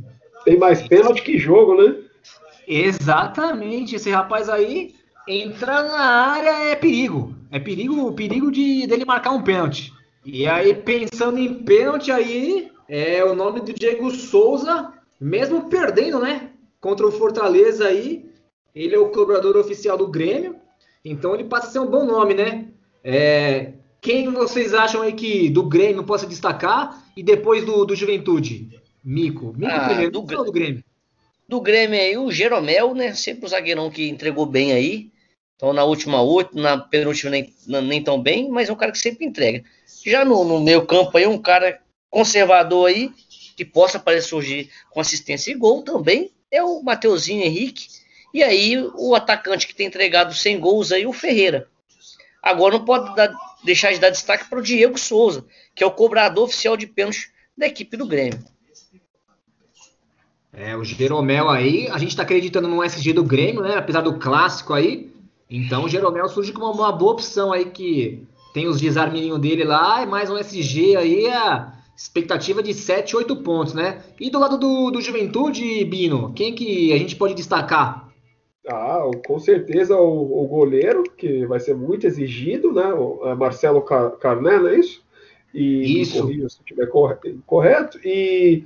Tem 0.44 0.58
mais 0.58 0.86
pênalti 0.86 1.22
que 1.22 1.38
jogo, 1.38 1.82
né? 1.82 2.03
Exatamente, 2.66 3.96
esse 3.96 4.10
rapaz 4.10 4.48
aí 4.48 4.94
entrar 5.26 5.82
na 5.84 6.00
área 6.00 6.70
é 6.70 6.76
perigo. 6.76 7.34
É 7.50 7.58
perigo, 7.58 8.12
perigo 8.12 8.50
de 8.50 8.86
dele 8.86 9.04
marcar 9.04 9.30
um 9.30 9.42
pênalti. 9.42 9.92
E 10.24 10.46
aí 10.46 10.74
pensando 10.74 11.38
em 11.38 11.54
pênalti 11.54 12.10
aí, 12.10 12.70
é 12.88 13.24
o 13.24 13.34
nome 13.34 13.60
do 13.60 13.72
Diego 13.72 14.10
Souza 14.10 14.92
mesmo 15.20 15.68
perdendo, 15.68 16.18
né? 16.18 16.50
Contra 16.80 17.06
o 17.06 17.12
Fortaleza 17.12 17.86
aí, 17.86 18.30
ele 18.74 18.94
é 18.94 18.98
o 18.98 19.08
cobrador 19.08 19.56
oficial 19.56 19.96
do 19.96 20.08
Grêmio, 20.08 20.56
então 21.04 21.34
ele 21.34 21.44
passa 21.44 21.68
a 21.68 21.70
ser 21.70 21.78
um 21.78 21.86
bom 21.86 22.04
nome, 22.04 22.34
né? 22.34 22.68
É, 23.02 23.72
quem 24.00 24.30
vocês 24.30 24.74
acham 24.74 25.00
aí 25.00 25.12
que 25.12 25.48
do 25.48 25.62
Grêmio 25.62 26.04
possa 26.04 26.26
destacar 26.26 27.02
e 27.16 27.22
depois 27.22 27.64
do, 27.64 27.84
do 27.84 27.96
Juventude? 27.96 28.70
Mico. 29.02 29.54
Mico 29.56 29.72
ah, 29.72 29.86
primeiro, 29.86 30.12
do, 30.12 30.22
do 30.22 30.52
Grêmio. 30.52 30.84
Do 31.46 31.60
Grêmio 31.60 32.00
aí, 32.00 32.16
o 32.16 32.30
Jeromel, 32.30 32.94
né? 32.94 33.14
Sempre 33.14 33.44
o 33.44 33.48
zagueirão 33.48 33.90
que 33.90 34.08
entregou 34.08 34.46
bem 34.46 34.72
aí. 34.72 35.10
Então, 35.56 35.72
na 35.72 35.84
última 35.84 36.22
oito, 36.22 36.56
na 36.56 36.78
penúltima 36.78 37.30
nem, 37.30 37.54
nem 37.66 38.02
tão 38.02 38.20
bem, 38.20 38.48
mas 38.48 38.68
é 38.68 38.72
um 38.72 38.76
cara 38.76 38.92
que 38.92 38.98
sempre 38.98 39.24
entrega. 39.24 39.64
Já 40.04 40.24
no, 40.24 40.44
no 40.44 40.60
meu 40.60 40.84
campo 40.84 41.16
aí, 41.16 41.26
um 41.26 41.38
cara 41.38 41.80
conservador 42.10 42.88
aí, 42.88 43.10
que 43.56 43.64
possa 43.64 43.98
aparecer 43.98 44.28
surgir 44.28 44.70
com 44.90 45.00
assistência 45.00 45.52
e 45.52 45.54
gol 45.54 45.82
também, 45.82 46.32
é 46.50 46.62
o 46.62 46.82
Mateuzinho 46.82 47.44
Henrique. 47.44 47.88
E 48.32 48.42
aí, 48.42 48.76
o 48.96 49.14
atacante 49.14 49.66
que 49.66 49.74
tem 49.74 49.86
entregado 49.86 50.34
100 50.34 50.58
gols 50.58 50.92
aí, 50.92 51.06
o 51.06 51.12
Ferreira. 51.12 51.68
Agora 52.42 52.76
não 52.76 52.84
pode 52.84 53.14
dar, 53.14 53.32
deixar 53.64 53.92
de 53.92 53.98
dar 53.98 54.10
destaque 54.10 54.48
para 54.50 54.58
o 54.58 54.62
Diego 54.62 54.98
Souza, 54.98 55.46
que 55.74 55.84
é 55.84 55.86
o 55.86 55.92
cobrador 55.92 56.44
oficial 56.44 56.76
de 56.76 56.86
pênalti 56.86 57.30
da 57.56 57.66
equipe 57.66 57.96
do 57.96 58.06
Grêmio. 58.06 58.44
É, 60.56 60.76
o 60.76 60.84
Jeromel 60.84 61.48
aí, 61.48 61.88
a 61.88 61.98
gente 61.98 62.10
está 62.10 62.22
acreditando 62.22 62.68
no 62.68 62.82
SG 62.82 63.12
do 63.12 63.24
Grêmio, 63.24 63.62
né? 63.62 63.76
Apesar 63.76 64.02
do 64.02 64.18
clássico 64.18 64.72
aí. 64.72 65.12
Então 65.50 65.84
o 65.84 65.88
Jeromel 65.88 66.28
surge 66.28 66.52
como 66.52 66.72
uma 66.72 66.92
boa 66.92 67.12
opção 67.12 67.52
aí 67.52 67.66
que 67.66 68.22
tem 68.52 68.68
os 68.68 68.80
desarminhos 68.80 69.40
dele 69.40 69.64
lá 69.64 70.02
e 70.02 70.06
mais 70.06 70.30
um 70.30 70.38
SG 70.38 70.96
aí, 70.96 71.28
a 71.28 71.72
expectativa 71.96 72.62
de 72.62 72.72
7, 72.72 73.16
8 73.16 73.36
pontos, 73.36 73.74
né? 73.74 74.02
E 74.18 74.30
do 74.30 74.38
lado 74.38 74.56
do, 74.56 74.90
do 74.90 75.00
Juventude, 75.00 75.84
Bino, 75.84 76.32
quem 76.34 76.54
que 76.54 76.92
a 76.92 76.98
gente 76.98 77.16
pode 77.16 77.34
destacar? 77.34 78.08
Ah, 78.66 79.02
com 79.26 79.38
certeza 79.38 79.96
o, 79.96 80.44
o 80.44 80.46
goleiro, 80.46 81.02
que 81.02 81.44
vai 81.46 81.60
ser 81.60 81.74
muito 81.74 82.06
exigido, 82.06 82.72
né? 82.72 82.92
O 82.94 83.28
é 83.28 83.34
Marcelo 83.34 83.82
Carné, 83.82 84.58
não 84.58 84.68
é 84.68 84.78
isso? 84.78 85.02
E, 85.52 86.00
isso. 86.00 86.26
se 86.26 86.58
estiver 86.60 86.88
correto. 87.46 87.98
E 88.04 88.64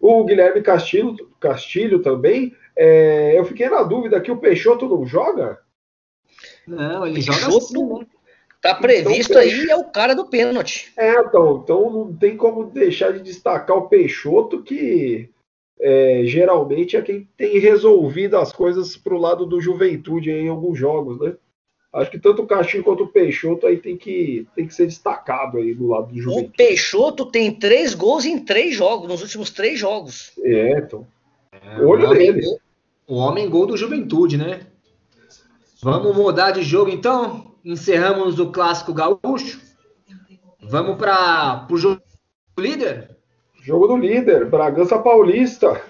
o 0.00 0.24
Guilherme 0.24 0.62
Castilho, 0.62 1.16
Castilho 1.38 2.00
também. 2.00 2.56
É, 2.74 3.38
eu 3.38 3.44
fiquei 3.44 3.68
na 3.68 3.82
dúvida 3.82 4.20
que 4.20 4.30
o 4.30 4.38
Peixoto 4.38 4.88
não 4.88 5.04
joga? 5.06 5.58
Não, 6.66 7.06
ele 7.06 7.22
Peixoto 7.22 7.38
joga 7.38 7.60
sim, 7.60 7.84
né? 7.86 8.06
Tá 8.62 8.74
previsto 8.74 9.32
então, 9.32 9.42
aí, 9.42 9.70
é 9.70 9.76
o 9.76 9.84
cara 9.84 10.14
do 10.14 10.26
pênalti. 10.26 10.92
É, 10.96 11.18
então, 11.20 11.60
então 11.62 11.90
não 11.90 12.14
tem 12.14 12.36
como 12.36 12.64
deixar 12.64 13.12
de 13.12 13.20
destacar 13.20 13.76
o 13.76 13.88
Peixoto, 13.88 14.62
que 14.62 15.30
é, 15.80 16.22
geralmente 16.24 16.96
é 16.96 17.02
quem 17.02 17.26
tem 17.38 17.58
resolvido 17.58 18.36
as 18.36 18.52
coisas 18.52 18.96
pro 18.98 19.18
lado 19.18 19.46
do 19.46 19.60
Juventude 19.60 20.30
em 20.30 20.48
alguns 20.48 20.78
jogos, 20.78 21.18
né? 21.18 21.34
Acho 21.92 22.10
que 22.10 22.20
tanto 22.20 22.42
o 22.42 22.46
Castilho 22.46 22.84
quanto 22.84 23.02
o 23.02 23.08
Peixoto 23.08 23.66
aí 23.66 23.76
tem 23.76 23.96
que, 23.96 24.46
tem 24.54 24.64
que 24.66 24.74
ser 24.74 24.86
destacado 24.86 25.58
aí 25.58 25.74
do 25.74 25.88
lado 25.88 26.12
do 26.12 26.20
Juventude. 26.20 26.48
O 26.48 26.56
Peixoto 26.56 27.26
tem 27.26 27.52
três 27.52 27.94
gols 27.94 28.24
em 28.24 28.38
três 28.38 28.76
jogos, 28.76 29.08
nos 29.08 29.22
últimos 29.22 29.50
três 29.50 29.78
jogos. 29.78 30.32
É, 30.44 30.78
então. 30.78 31.04
É, 31.52 31.82
Olho 31.82 32.06
o 32.06 32.10
homem, 32.10 32.32
neles. 32.32 32.46
O 33.08 33.16
homem 33.16 33.50
gol 33.50 33.66
do 33.66 33.76
Juventude, 33.76 34.36
né? 34.36 34.66
Vamos 35.82 36.14
mudar 36.14 36.52
de 36.52 36.62
jogo 36.62 36.90
então? 36.90 37.54
Encerramos 37.64 38.38
o 38.38 38.52
clássico 38.52 38.94
gaúcho. 38.94 39.60
Vamos 40.62 40.96
para 40.96 41.66
o 41.68 41.76
jogo 41.76 42.00
líder? 42.56 43.16
Jogo 43.62 43.88
do 43.88 43.96
líder, 43.96 44.48
Bragança 44.48 44.98
Paulista. 44.98 45.82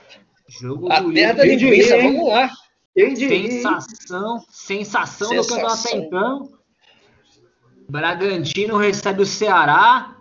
Jogo 0.49 0.91
A 0.91 1.01
do 1.01 1.13
terra 1.13 1.35
da 1.35 1.45
linguiça, 1.45 1.97
vamos 1.97 2.29
lá. 2.29 2.51
Quem 2.95 3.17
sensação, 3.17 4.45
sensação, 4.51 5.29
sensação 5.29 5.37
do 5.37 5.47
campeonato 5.47 5.97
então. 5.97 6.53
Bragantino 7.89 8.77
recebe 8.77 9.23
o 9.23 9.27
Ceará. 9.27 10.17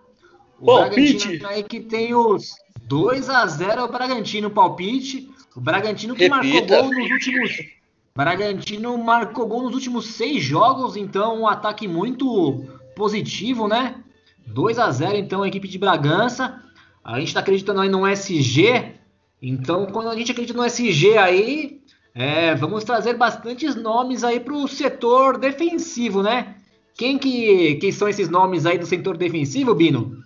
O 0.59 0.65
palpite. 0.65 1.37
Bragantino 1.37 1.47
aí 1.47 1.63
que 1.63 1.79
tem 1.79 2.13
os 2.13 2.51
2 2.81 3.29
a 3.29 3.45
0 3.45 3.83
o 3.83 3.87
Bragantino 3.87 4.49
palpite. 4.49 5.29
O 5.55 5.61
Bragantino 5.61 6.15
que 6.15 6.27
Repita. 6.27 6.37
marcou 6.37 6.67
gol 6.67 6.93
nos 6.93 7.11
últimos 7.11 7.79
Bragantino 8.15 8.97
marcou 8.97 9.47
gol 9.47 9.63
nos 9.63 9.73
últimos 9.73 10.07
seis 10.07 10.43
jogos, 10.43 10.97
então 10.97 11.41
um 11.41 11.47
ataque 11.47 11.87
muito 11.87 12.65
positivo, 12.95 13.67
né? 13.67 14.03
2 14.45 14.77
a 14.77 14.91
0 14.91 15.15
então 15.15 15.43
a 15.43 15.47
equipe 15.47 15.67
de 15.67 15.77
Bragança. 15.77 16.61
A 17.03 17.17
gente 17.19 17.29
está 17.29 17.39
acreditando 17.39 17.79
aí 17.79 17.89
no 17.89 18.05
SG. 18.05 18.95
Então, 19.41 19.85
quando 19.85 20.09
a 20.09 20.15
gente 20.17 20.31
acredita 20.31 20.57
no 20.57 20.65
SG 20.65 21.17
aí, 21.17 21.78
é, 22.13 22.55
vamos 22.55 22.83
trazer 22.83 23.13
bastantes 23.15 23.75
nomes 23.75 24.23
aí 24.23 24.39
para 24.39 24.53
o 24.53 24.67
setor 24.67 25.37
defensivo, 25.37 26.23
né? 26.23 26.55
Quem 26.95 27.17
que, 27.17 27.75
quem 27.75 27.91
são 27.91 28.09
esses 28.09 28.29
nomes 28.29 28.65
aí 28.65 28.77
do 28.77 28.85
setor 28.85 29.15
defensivo, 29.15 29.73
Bino? 29.73 30.17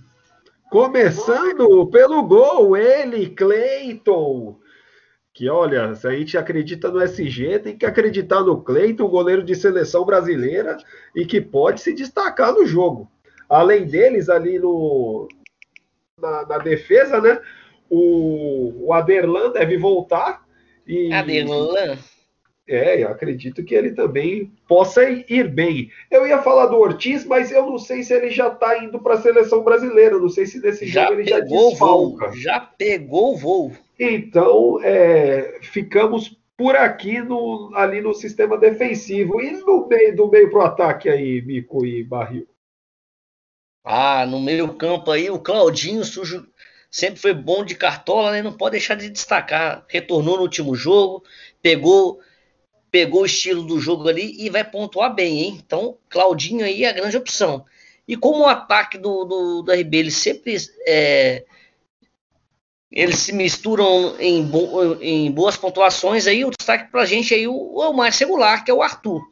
Começando 0.71 1.87
pelo 1.87 2.23
gol, 2.23 2.75
ele, 2.75 3.29
Cleiton. 3.29 4.57
Que 5.31 5.49
olha, 5.49 5.93
se 5.95 6.07
a 6.07 6.11
gente 6.11 6.37
acredita 6.37 6.89
no 6.89 7.01
SG, 7.01 7.59
tem 7.59 7.77
que 7.77 7.85
acreditar 7.85 8.41
no 8.41 8.61
Cleiton, 8.61 9.07
goleiro 9.07 9.43
de 9.43 9.55
seleção 9.55 10.05
brasileira 10.05 10.77
e 11.15 11.25
que 11.25 11.41
pode 11.41 11.81
se 11.81 11.93
destacar 11.93 12.53
no 12.53 12.65
jogo. 12.65 13.07
Além 13.49 13.85
deles, 13.85 14.29
ali 14.29 14.57
no, 14.57 15.27
na, 16.19 16.45
na 16.47 16.57
defesa, 16.57 17.21
né? 17.21 17.39
O, 17.89 18.87
o 18.87 18.93
Aderlan 18.93 19.51
deve 19.51 19.77
voltar. 19.77 20.42
E, 20.85 21.11
Aderlan? 21.13 21.97
É, 22.67 23.03
eu 23.03 23.09
acredito 23.09 23.63
que 23.63 23.75
ele 23.75 23.91
também 23.91 24.51
possa 24.67 25.03
ir 25.03 25.49
bem. 25.49 25.91
Eu 26.09 26.25
ia 26.25 26.41
falar 26.41 26.67
do 26.67 26.77
Ortiz, 26.77 27.25
mas 27.25 27.51
eu 27.51 27.65
não 27.65 27.77
sei 27.77 28.03
se 28.03 28.13
ele 28.13 28.29
já 28.29 28.47
está 28.47 28.81
indo 28.81 28.99
para 28.99 29.15
a 29.15 29.21
seleção 29.21 29.63
brasileira. 29.63 30.17
Não 30.17 30.29
sei 30.29 30.45
se 30.45 30.61
nesse 30.61 30.87
já 30.87 31.07
jogo 31.07 31.19
ele 31.19 31.29
já 31.29 31.39
desfalca. 31.41 32.27
Voo, 32.27 32.37
já 32.37 32.59
pegou 32.61 33.33
o 33.33 33.37
voo. 33.37 33.71
Então, 33.99 34.79
é, 34.81 35.59
ficamos 35.61 36.37
por 36.57 36.75
aqui 36.75 37.21
no, 37.21 37.71
ali 37.75 37.99
no 37.99 38.13
sistema 38.13 38.57
defensivo. 38.57 39.41
E 39.41 39.51
no 39.51 39.85
meio 39.85 40.15
do 40.15 40.29
meio 40.29 40.49
para 40.49 40.59
o 40.59 40.65
ataque 40.65 41.09
aí, 41.09 41.41
Mico 41.41 41.85
e 41.85 42.01
Barril? 42.01 42.47
Ah, 43.83 44.25
no 44.25 44.39
meio 44.39 44.73
campo 44.75 45.11
aí, 45.11 45.29
o 45.29 45.39
Claudinho 45.39 46.05
sujo 46.05 46.47
sempre 46.93 47.19
foi 47.19 47.33
bom 47.33 47.65
de 47.65 47.73
cartola, 47.73 48.31
né? 48.31 48.43
Não 48.43 48.53
pode 48.53 48.73
deixar 48.73 48.93
de 48.93 49.09
destacar. 49.09 49.83
Retornou 49.87 50.37
no 50.37 50.43
último 50.43 50.75
jogo, 50.75 51.23
pegou 51.59 52.21
pegou 52.91 53.23
o 53.23 53.25
estilo 53.25 53.63
do 53.63 53.79
jogo 53.79 54.07
ali 54.07 54.35
e 54.39 54.51
vai 54.51 54.63
pontuar 54.63 55.15
bem, 55.15 55.39
hein? 55.39 55.57
Então, 55.65 55.97
Claudinho 56.07 56.63
aí 56.63 56.83
é 56.83 56.89
a 56.89 56.93
grande 56.93 57.17
opção. 57.17 57.65
E 58.07 58.15
como 58.15 58.43
o 58.43 58.47
ataque 58.47 58.99
do, 58.99 59.25
do, 59.25 59.61
do 59.63 59.71
RB, 59.71 59.97
eles 59.97 60.15
sempre 60.15 60.55
é, 60.87 61.43
eles 62.91 63.17
se 63.17 63.33
misturam 63.33 64.15
em, 64.19 64.43
bo, 64.45 64.95
em 65.01 65.31
boas 65.31 65.57
pontuações, 65.57 66.27
aí 66.27 66.45
o 66.45 66.51
destaque 66.51 66.91
pra 66.91 67.05
gente 67.05 67.33
aí 67.33 67.47
o, 67.47 67.55
o 67.55 67.93
mais 67.93 68.19
regular, 68.19 68.63
que 68.63 68.69
é 68.69 68.73
o 68.73 68.83
Arthur. 68.83 69.27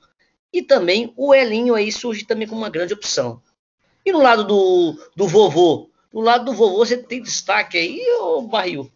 E 0.51 0.63
também 0.63 1.13
o 1.15 1.31
Elinho 1.31 1.75
aí 1.75 1.91
surge 1.91 2.25
também 2.25 2.47
como 2.47 2.61
uma 2.61 2.69
grande 2.71 2.95
opção. 2.95 3.39
E 4.03 4.11
no 4.11 4.19
lado 4.19 4.43
do, 4.43 4.97
do 5.15 5.27
vovô? 5.27 5.90
No 6.13 6.21
lado 6.21 6.45
do 6.45 6.53
vovô 6.53 6.77
você 6.77 6.97
tem 6.97 7.21
destaque 7.21 7.77
aí, 7.77 8.01
ô 8.19 8.41
Barril? 8.41 8.91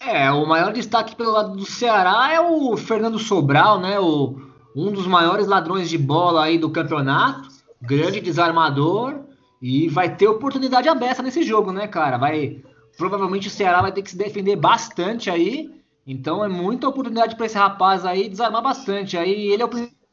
É, 0.00 0.30
o 0.30 0.46
maior 0.46 0.72
destaque 0.72 1.16
pelo 1.16 1.32
lado 1.32 1.56
do 1.56 1.66
Ceará 1.66 2.32
é 2.32 2.40
o 2.40 2.76
Fernando 2.76 3.18
Sobral, 3.18 3.80
né? 3.80 3.98
O, 3.98 4.40
um 4.74 4.92
dos 4.92 5.06
maiores 5.06 5.46
ladrões 5.46 5.90
de 5.90 5.98
bola 5.98 6.44
aí 6.44 6.56
do 6.56 6.70
campeonato, 6.70 7.48
grande 7.82 8.20
desarmador 8.20 9.20
e 9.60 9.88
vai 9.88 10.14
ter 10.14 10.28
oportunidade 10.28 10.88
aberta 10.88 11.22
nesse 11.22 11.42
jogo, 11.42 11.72
né, 11.72 11.88
cara? 11.88 12.16
Vai 12.16 12.62
provavelmente 12.96 13.48
o 13.48 13.50
Ceará 13.50 13.82
vai 13.82 13.92
ter 13.92 14.02
que 14.02 14.10
se 14.10 14.16
defender 14.16 14.56
bastante 14.56 15.30
aí. 15.30 15.70
Então 16.06 16.44
é 16.44 16.48
muita 16.48 16.88
oportunidade 16.88 17.36
para 17.36 17.46
esse 17.46 17.58
rapaz 17.58 18.06
aí 18.06 18.28
desarmar 18.28 18.62
bastante. 18.62 19.18
Aí 19.18 19.48
ele 19.48 19.62
é 19.62 19.66
o 19.66 19.70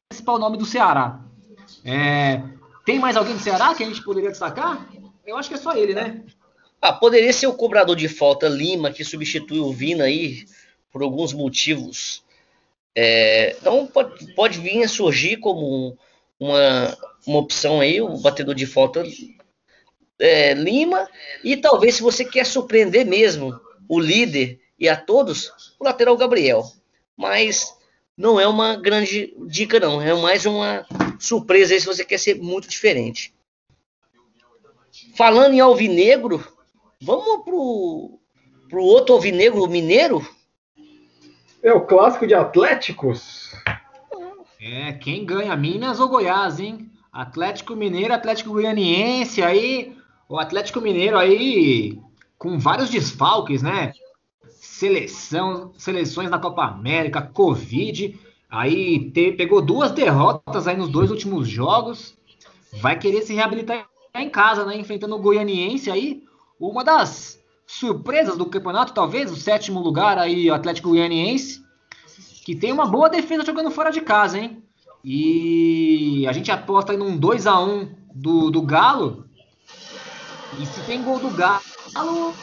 principal 0.09 0.37
nome 0.37 0.57
do 0.57 0.65
Ceará. 0.65 1.21
É, 1.83 2.43
tem 2.85 2.99
mais 2.99 3.15
alguém 3.15 3.35
do 3.35 3.41
Ceará 3.41 3.73
que 3.73 3.83
a 3.83 3.87
gente 3.87 4.03
poderia 4.03 4.29
destacar? 4.29 4.85
Eu 5.25 5.37
acho 5.37 5.49
que 5.49 5.55
é 5.55 5.57
só 5.57 5.75
ele, 5.75 5.93
né? 5.93 6.23
Ah, 6.81 6.93
poderia 6.93 7.33
ser 7.33 7.47
o 7.47 7.53
cobrador 7.53 7.95
de 7.95 8.07
falta 8.07 8.47
Lima, 8.47 8.91
que 8.91 9.03
substitui 9.03 9.59
o 9.59 9.73
Vina 9.73 10.03
aí 10.03 10.45
por 10.91 11.01
alguns 11.01 11.33
motivos. 11.33 12.23
É, 12.93 13.55
então 13.59 13.87
pode, 13.87 14.33
pode 14.33 14.59
vir 14.59 14.83
a 14.83 14.87
surgir 14.87 15.37
como 15.37 15.97
uma, 16.39 16.97
uma 17.25 17.39
opção 17.39 17.81
aí, 17.81 17.99
o 17.99 18.17
batedor 18.17 18.55
de 18.55 18.65
falta 18.65 19.03
é, 20.19 20.53
Lima. 20.53 21.09
E 21.43 21.57
talvez, 21.57 21.95
se 21.95 22.01
você 22.01 22.23
quer 22.23 22.45
surpreender 22.45 23.05
mesmo 23.05 23.59
o 23.89 23.99
líder 23.99 24.59
e 24.79 24.87
a 24.87 24.95
todos, 24.95 25.51
o 25.79 25.83
lateral 25.83 26.15
Gabriel. 26.15 26.63
Mas 27.17 27.75
não 28.17 28.39
é 28.39 28.47
uma 28.47 28.75
grande 28.75 29.33
dica, 29.47 29.79
não. 29.79 30.01
É 30.01 30.13
mais 30.13 30.45
uma 30.45 30.85
surpresa 31.19 31.73
aí 31.73 31.79
se 31.79 31.85
você 31.85 32.05
quer 32.05 32.19
ser 32.19 32.35
muito 32.35 32.69
diferente. 32.69 33.34
Falando 35.15 35.53
em 35.53 35.61
alvinegro, 35.61 36.45
vamos 37.01 37.43
pro, 37.43 38.19
pro 38.69 38.83
outro 38.83 39.15
alvinegro 39.15 39.65
mineiro, 39.67 40.25
É 41.63 41.73
o 41.73 41.81
clássico 41.81 42.27
de 42.27 42.33
Atléticos. 42.33 43.51
É, 44.61 44.93
quem 44.93 45.25
ganha 45.25 45.55
Minas 45.55 45.99
ou 45.99 46.09
Goiás, 46.09 46.59
hein? 46.59 46.91
Atlético 47.11 47.75
Mineiro, 47.75 48.13
Atlético 48.13 48.49
Goianiense, 48.51 49.41
aí 49.41 49.95
o 50.27 50.37
Atlético 50.37 50.81
Mineiro 50.81 51.17
aí 51.17 51.97
com 52.37 52.59
vários 52.59 52.89
desfalques, 52.89 53.61
né? 53.61 53.93
Seleção, 54.59 55.71
seleções 55.77 56.29
na 56.29 56.39
Copa 56.39 56.65
América, 56.65 57.21
Covid, 57.21 58.19
aí 58.49 59.09
te, 59.11 59.31
pegou 59.31 59.61
duas 59.61 59.91
derrotas 59.91 60.67
aí 60.67 60.75
nos 60.75 60.89
dois 60.89 61.09
últimos 61.09 61.47
jogos. 61.47 62.17
Vai 62.81 62.99
querer 62.99 63.21
se 63.21 63.33
reabilitar 63.33 63.87
em 64.21 64.29
casa, 64.29 64.65
né? 64.65 64.77
Enfrentando 64.77 65.15
o 65.15 65.19
Goianiense 65.19 65.89
aí, 65.91 66.23
uma 66.59 66.83
das 66.83 67.39
surpresas 67.67 68.37
do 68.37 68.45
campeonato, 68.45 68.93
talvez, 68.93 69.31
o 69.31 69.35
sétimo 69.35 69.79
lugar 69.79 70.17
aí, 70.17 70.49
o 70.49 70.53
Atlético 70.53 70.89
Goianiense, 70.89 71.63
que 72.45 72.55
tem 72.55 72.71
uma 72.71 72.85
boa 72.85 73.09
defesa 73.09 73.43
jogando 73.43 73.71
fora 73.71 73.91
de 73.91 74.01
casa, 74.01 74.37
hein? 74.37 74.63
E 75.03 76.25
a 76.27 76.31
gente 76.31 76.51
aposta 76.51 76.91
aí 76.91 76.97
num 76.97 77.17
2 77.17 77.47
a 77.47 77.59
1 77.59 77.89
do, 78.13 78.49
do 78.49 78.61
Galo. 78.61 79.25
E 80.59 80.65
se 80.65 80.81
tem 80.81 81.03
gol 81.03 81.19
do 81.19 81.29
Galo, 81.29 81.61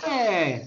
é 0.07 0.67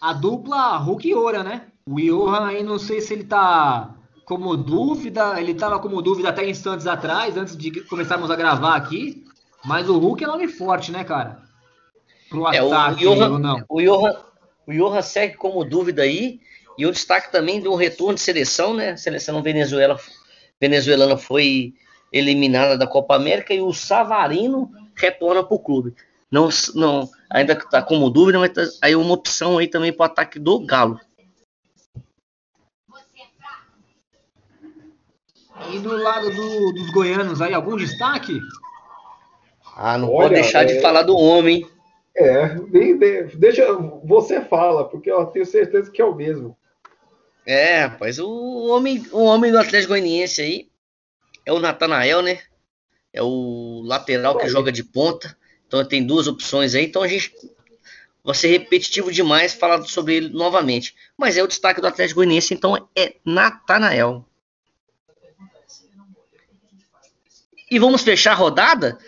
a 0.00 0.12
dupla 0.12 0.76
Hulk 0.76 1.08
e 1.08 1.14
Ora, 1.14 1.42
né? 1.42 1.68
O 1.86 2.00
Johan 2.00 2.46
aí, 2.46 2.62
não 2.62 2.78
sei 2.78 3.00
se 3.00 3.12
ele 3.12 3.24
tá 3.24 3.94
como 4.24 4.56
dúvida, 4.56 5.40
ele 5.40 5.54
tava 5.54 5.78
como 5.78 6.00
dúvida 6.02 6.30
até 6.30 6.48
instantes 6.48 6.86
atrás, 6.86 7.36
antes 7.36 7.56
de 7.56 7.82
começarmos 7.82 8.30
a 8.30 8.36
gravar 8.36 8.74
aqui. 8.74 9.24
Mas 9.64 9.88
o 9.88 9.98
Hulk 9.98 10.22
é 10.22 10.26
nome 10.26 10.48
forte, 10.48 10.92
né, 10.92 11.04
cara? 11.04 11.42
Pro 12.28 12.46
é, 12.52 12.58
ataque, 12.58 13.06
o 13.06 13.14
Johan, 13.14 13.30
ou 13.30 13.38
não. 13.38 13.64
O 13.68 13.80
Johan, 13.80 14.16
o 14.66 14.72
Johan 14.72 15.02
segue 15.02 15.36
como 15.36 15.64
dúvida 15.64 16.02
aí. 16.02 16.40
E 16.76 16.82
eu 16.82 16.90
destaque 16.90 17.30
também 17.30 17.60
de 17.60 17.68
um 17.68 17.76
retorno 17.76 18.14
de 18.14 18.20
seleção, 18.20 18.74
né? 18.74 18.90
A 18.90 18.96
seleção 18.96 19.42
Venezuela, 19.42 19.98
venezuelana 20.60 21.16
foi 21.16 21.74
eliminada 22.12 22.76
da 22.76 22.86
Copa 22.86 23.16
América 23.16 23.54
e 23.54 23.60
o 23.60 23.72
Savarino 23.72 24.70
retorna 24.94 25.42
para 25.42 25.54
o 25.54 25.58
clube. 25.58 25.94
Não, 26.30 26.48
não, 26.74 27.08
ainda 27.30 27.52
está 27.52 27.80
como 27.80 28.10
dúvida, 28.10 28.38
mas 28.38 28.52
tá, 28.52 28.62
aí 28.82 28.96
uma 28.96 29.14
opção 29.14 29.58
aí 29.58 29.68
também 29.68 29.92
para 29.92 30.02
o 30.02 30.06
ataque 30.06 30.38
do 30.38 30.58
Galo. 30.60 31.00
E 35.72 35.78
do 35.78 35.96
lado 35.96 36.30
do, 36.30 36.72
dos 36.72 36.90
goianos 36.90 37.40
aí, 37.40 37.54
algum 37.54 37.76
destaque? 37.76 38.40
Ah, 39.76 39.98
não 39.98 40.08
Olha, 40.08 40.28
pode 40.28 40.34
deixar 40.34 40.62
é... 40.62 40.66
de 40.66 40.80
falar 40.80 41.02
do 41.02 41.16
homem. 41.16 41.66
É, 42.16 42.54
deixa, 43.34 43.72
você 44.04 44.40
fala, 44.40 44.88
porque 44.88 45.10
eu 45.10 45.26
tenho 45.26 45.44
certeza 45.44 45.90
que 45.90 46.00
é 46.00 46.04
o 46.04 46.14
mesmo. 46.14 46.56
É, 47.44 47.80
rapaz, 47.80 48.20
o 48.20 48.68
homem, 48.68 49.04
o 49.10 49.24
homem 49.24 49.50
do 49.50 49.58
Atlético 49.58 49.92
Goianiense 49.92 50.40
aí 50.40 50.68
é 51.44 51.52
o 51.52 51.58
Natanael, 51.58 52.22
né? 52.22 52.38
É 53.12 53.20
o 53.22 53.82
lateral 53.84 54.38
que 54.38 54.48
joga 54.48 54.70
de 54.70 54.84
ponta. 54.84 55.36
Então 55.66 55.84
tem 55.84 56.06
duas 56.06 56.28
opções 56.28 56.74
aí. 56.74 56.84
Então 56.84 57.02
a 57.02 57.08
gente 57.08 57.34
vai 58.22 58.34
ser 58.34 58.48
repetitivo 58.48 59.12
demais 59.12 59.52
falar 59.52 59.82
sobre 59.82 60.14
ele 60.14 60.28
novamente. 60.30 60.94
Mas 61.16 61.36
é 61.36 61.42
o 61.42 61.48
destaque 61.48 61.80
do 61.80 61.86
Atlético 61.86 62.20
Goianiense, 62.20 62.54
então 62.54 62.88
é 62.96 63.16
Natanael. 63.24 64.24
E 67.70 67.78
vamos 67.78 68.02
fechar 68.02 68.32
a 68.32 68.36
rodada. 68.36 68.98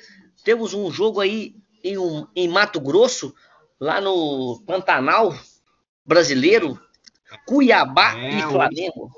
Temos 0.46 0.72
um 0.74 0.92
jogo 0.92 1.20
aí 1.20 1.56
em, 1.82 1.98
um, 1.98 2.24
em 2.36 2.46
Mato 2.46 2.78
Grosso, 2.80 3.34
lá 3.80 4.00
no 4.00 4.62
Pantanal 4.64 5.34
brasileiro, 6.04 6.78
Cuiabá 7.44 8.16
é, 8.16 8.38
e 8.38 8.42
Flamengo. 8.42 9.10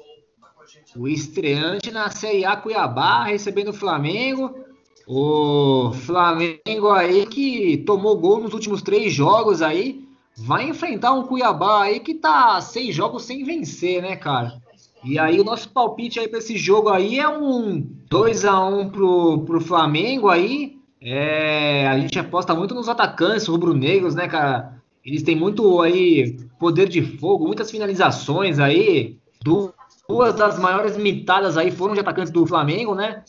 O, 0.97 1.03
o 1.03 1.07
estreante 1.09 1.91
na 1.91 2.11
Série 2.11 2.47
A 2.47 2.57
Cuiabá 2.57 3.25
recebendo 3.25 3.69
o 3.69 3.75
Flamengo. 3.75 4.59
O 5.07 5.93
Flamengo 5.93 6.93
aí 6.93 7.27
que 7.27 7.77
tomou 7.85 8.17
gol 8.17 8.41
nos 8.41 8.55
últimos 8.55 8.81
três 8.81 9.12
jogos 9.12 9.61
aí, 9.61 10.09
vai 10.35 10.67
enfrentar 10.67 11.12
um 11.12 11.27
Cuiabá 11.27 11.83
aí 11.83 12.01
que 12.01 12.14
tá 12.14 12.59
seis 12.62 12.95
jogos 12.95 13.25
sem 13.25 13.45
vencer, 13.45 14.01
né, 14.01 14.17
cara? 14.17 14.62
E 15.05 15.19
aí 15.19 15.38
o 15.38 15.45
nosso 15.45 15.69
palpite 15.69 16.19
aí 16.19 16.27
para 16.27 16.38
esse 16.38 16.57
jogo 16.57 16.88
aí 16.88 17.21
é 17.21 17.29
um 17.29 17.87
2 18.09 18.47
a 18.47 18.64
1 18.64 18.88
pro, 18.88 19.43
pro 19.43 19.61
Flamengo 19.61 20.31
aí. 20.31 20.78
É, 21.01 21.87
a 21.87 21.99
gente 21.99 22.19
aposta 22.19 22.55
muito 22.55 22.75
nos 22.75 22.89
atacantes 22.89 23.47
rubro-negros, 23.47 24.15
né, 24.15 24.29
cara? 24.29 24.81
Eles 25.05 25.23
têm 25.23 25.37
muito 25.37 25.81
aí 25.81 26.39
poder 26.59 26.89
de 26.89 27.03
fogo, 27.19 27.47
muitas 27.47 27.71
finalizações 27.71 28.59
aí. 28.59 29.17
Duas 29.43 30.35
das 30.35 30.59
maiores 30.59 30.97
mitadas 30.97 31.57
aí 31.57 31.71
foram 31.71 31.95
de 31.95 32.01
atacantes 32.01 32.33
do 32.33 32.47
Flamengo, 32.47 32.95
né? 32.95 33.23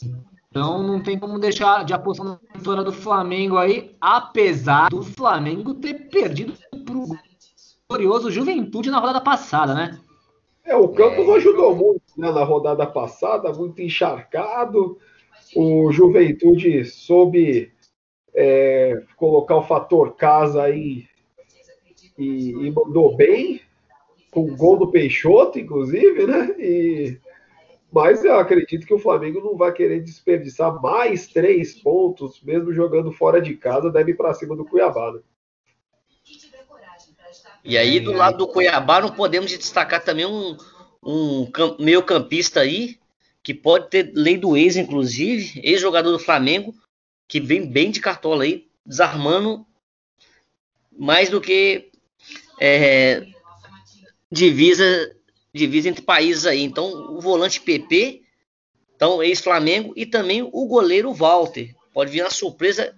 Então 0.49 0.82
não 0.82 0.99
tem 0.99 1.17
como 1.19 1.38
deixar 1.38 1.86
de 1.86 1.93
apostar 1.93 2.25
na 2.25 2.39
vitória 2.55 2.84
do 2.84 2.91
Flamengo 2.91 3.58
aí, 3.58 3.95
apesar 4.01 4.89
do 4.89 5.03
Flamengo 5.03 5.75
ter 5.75 6.10
perdido 6.10 6.53
pro 6.84 7.05
glorioso 7.88 8.32
Juventude 8.32 8.89
na 8.89 8.99
rodada 8.99 9.21
passada, 9.21 9.75
né? 9.75 9.99
É, 10.65 10.75
o 10.75 10.88
campo 10.89 11.23
não 11.23 11.36
ajudou 11.36 11.75
muito 11.75 12.01
né, 12.17 12.32
na 12.32 12.43
rodada 12.43 12.86
passada, 12.86 13.53
muito 13.53 13.82
encharcado. 13.82 14.97
O 15.55 15.91
Juventude 15.91 16.85
soube 16.85 17.71
é, 18.33 19.01
colocar 19.15 19.57
o 19.57 19.63
fator 19.63 20.15
casa 20.15 20.63
aí 20.63 21.07
e, 22.17 22.51
e 22.51 22.71
mandou 22.71 23.15
bem, 23.15 23.62
com 24.31 24.41
o 24.41 24.55
gol 24.55 24.77
do 24.77 24.91
Peixoto, 24.91 25.57
inclusive, 25.57 26.27
né? 26.27 26.55
E 26.59 27.19
mas 27.91 28.23
eu 28.23 28.38
acredito 28.38 28.85
que 28.85 28.93
o 28.93 28.99
Flamengo 28.99 29.41
não 29.41 29.57
vai 29.57 29.73
querer 29.73 30.01
desperdiçar 30.01 30.79
mais 30.79 31.27
três 31.27 31.73
pontos, 31.73 32.39
mesmo 32.43 32.71
jogando 32.71 33.12
fora 33.12 33.41
de 33.41 33.55
casa, 33.55 33.91
deve 33.91 34.12
ir 34.12 34.15
para 34.15 34.33
cima 34.33 34.55
do 34.55 34.63
Cuiabá. 34.63 35.13
Né? 35.13 35.21
E 37.63 37.77
aí, 37.77 37.99
do 37.99 38.12
lado 38.12 38.38
do 38.38 38.47
Cuiabá, 38.47 39.01
não 39.01 39.09
podemos 39.09 39.49
destacar 39.49 40.03
também 40.03 40.25
um, 40.25 40.55
um 41.03 41.51
meio 41.79 42.03
campista 42.03 42.59
aí, 42.59 42.99
que 43.49 43.53
pode 43.55 43.89
ter 43.89 44.12
lei 44.13 44.38
do 44.38 44.55
ex, 44.55 44.77
inclusive, 44.77 45.59
ex-jogador 45.63 46.12
do 46.12 46.19
Flamengo, 46.19 46.71
que 47.27 47.39
vem 47.39 47.65
bem 47.65 47.89
de 47.89 47.99
cartola 47.99 48.43
aí, 48.43 48.67
desarmando 48.85 49.65
mais 50.95 51.31
do 51.31 51.41
que 51.41 51.89
é, 52.62 53.25
divisa 54.31 55.15
divisa 55.51 55.89
entre 55.89 56.03
países 56.03 56.45
aí. 56.45 56.62
Então, 56.62 57.15
o 57.17 57.19
volante 57.19 57.59
PP, 57.59 58.21
então 58.95 59.23
ex-Flamengo, 59.23 59.93
e 59.95 60.05
também 60.05 60.43
o 60.43 60.67
goleiro 60.67 61.12
Walter. 61.12 61.73
Pode 61.91 62.12
vir 62.12 62.21
uma 62.21 62.29
surpresa 62.29 62.95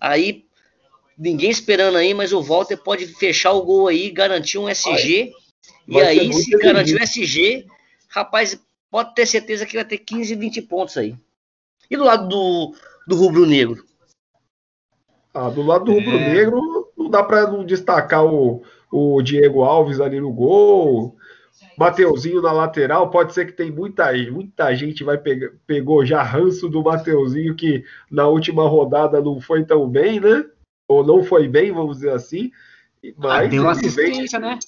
aí, 0.00 0.44
ninguém 1.16 1.50
esperando 1.50 1.98
aí, 1.98 2.12
mas 2.12 2.32
o 2.32 2.42
Walter 2.42 2.78
pode 2.78 3.06
fechar 3.06 3.52
o 3.52 3.62
gol 3.62 3.86
aí, 3.86 4.10
garantir 4.10 4.58
um 4.58 4.68
SG. 4.68 5.32
Vai, 5.86 6.16
e 6.16 6.18
aí, 6.18 6.32
se 6.32 6.50
garantir 6.58 6.96
o 6.96 7.00
SG, 7.00 7.64
rapaz, 8.08 8.58
pode 8.94 9.12
ter 9.12 9.26
certeza 9.26 9.66
que 9.66 9.74
vai 9.74 9.84
ter 9.84 9.98
15, 9.98 10.36
20 10.36 10.62
pontos 10.62 10.96
aí. 10.96 11.16
E 11.90 11.96
do 11.96 12.04
lado 12.04 12.28
do, 12.28 12.76
do 13.08 13.16
Rubro 13.16 13.44
Negro? 13.44 13.84
Ah, 15.34 15.50
do 15.50 15.62
lado 15.62 15.86
do 15.86 15.94
Rubro 15.94 16.16
é. 16.16 16.32
Negro, 16.32 16.92
não 16.96 17.10
dá 17.10 17.20
para 17.20 17.50
não 17.50 17.66
destacar 17.66 18.24
o, 18.24 18.62
o 18.92 19.20
Diego 19.20 19.64
Alves 19.64 19.98
ali 19.98 20.20
no 20.20 20.32
gol. 20.32 21.16
Mateuzinho 21.76 22.40
na 22.40 22.52
lateral, 22.52 23.10
pode 23.10 23.34
ser 23.34 23.46
que 23.46 23.52
tem 23.52 23.68
muita, 23.68 24.12
muita 24.30 24.72
gente 24.76 25.02
vai 25.02 25.18
pegar, 25.18 25.50
pegou 25.66 26.06
já 26.06 26.22
ranço 26.22 26.68
do 26.68 26.80
Mateuzinho 26.80 27.56
que 27.56 27.82
na 28.08 28.28
última 28.28 28.68
rodada 28.68 29.20
não 29.20 29.40
foi 29.40 29.64
tão 29.64 29.88
bem, 29.88 30.20
né? 30.20 30.46
Ou 30.86 31.04
não 31.04 31.24
foi 31.24 31.48
bem, 31.48 31.72
vamos 31.72 31.96
dizer 31.96 32.12
assim. 32.12 32.52
Mas 33.16 33.46
ah, 33.46 33.48
deu 33.48 33.68
assistência, 33.68 34.38
vem, 34.38 34.50
né? 34.50 34.58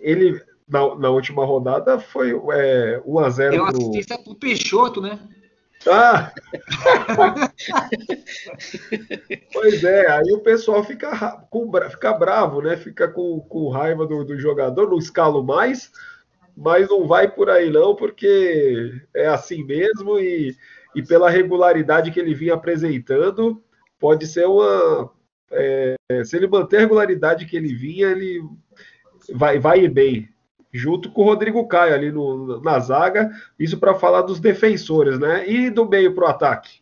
Ele 0.00 0.42
na, 0.68 0.94
na 0.96 1.10
última 1.10 1.44
rodada 1.44 1.98
foi 1.98 2.30
é, 2.52 3.02
1 3.04 3.18
a 3.18 3.30
0 3.30 3.50
Deu 3.50 3.66
pro... 3.66 3.76
assistência 3.76 4.18
pro 4.18 4.34
Peixoto, 4.34 5.00
né? 5.00 5.18
Ah! 5.88 6.32
pois 9.52 9.82
é, 9.82 10.08
aí 10.08 10.32
o 10.32 10.40
pessoal 10.40 10.84
fica, 10.84 11.10
com, 11.50 11.70
fica 11.90 12.12
bravo, 12.12 12.62
né? 12.62 12.76
Fica 12.76 13.08
com, 13.08 13.40
com 13.40 13.68
raiva 13.68 14.06
do, 14.06 14.24
do 14.24 14.38
jogador, 14.38 14.88
não 14.88 14.98
escalo 14.98 15.42
mais 15.42 15.90
mas 16.56 16.88
não 16.88 17.06
vai 17.06 17.30
por 17.30 17.48
aí 17.48 17.70
não, 17.70 17.94
porque 17.94 18.92
é 19.14 19.26
assim 19.26 19.64
mesmo 19.64 20.18
e, 20.18 20.54
e 20.94 21.02
pela 21.02 21.30
regularidade 21.30 22.10
que 22.10 22.20
ele 22.20 22.34
vinha 22.34 22.54
apresentando, 22.54 23.62
pode 23.98 24.26
ser 24.26 24.46
uma. 24.46 25.10
É, 25.50 25.96
se 26.24 26.36
ele 26.36 26.46
manter 26.46 26.78
a 26.78 26.80
regularidade 26.80 27.46
que 27.46 27.56
ele 27.56 27.74
vinha, 27.74 28.08
ele 28.08 28.42
vai, 29.34 29.58
vai 29.58 29.80
ir 29.80 29.88
bem. 29.88 30.28
Junto 30.72 31.10
com 31.10 31.22
o 31.22 31.24
Rodrigo 31.24 31.66
Caio 31.66 31.94
ali 31.94 32.10
no, 32.10 32.60
na 32.62 32.78
zaga, 32.78 33.30
isso 33.58 33.78
para 33.78 33.94
falar 33.94 34.22
dos 34.22 34.40
defensores, 34.40 35.18
né? 35.18 35.48
E 35.48 35.68
do 35.68 35.86
meio 35.86 36.14
para 36.14 36.24
o 36.24 36.28
ataque. 36.28 36.80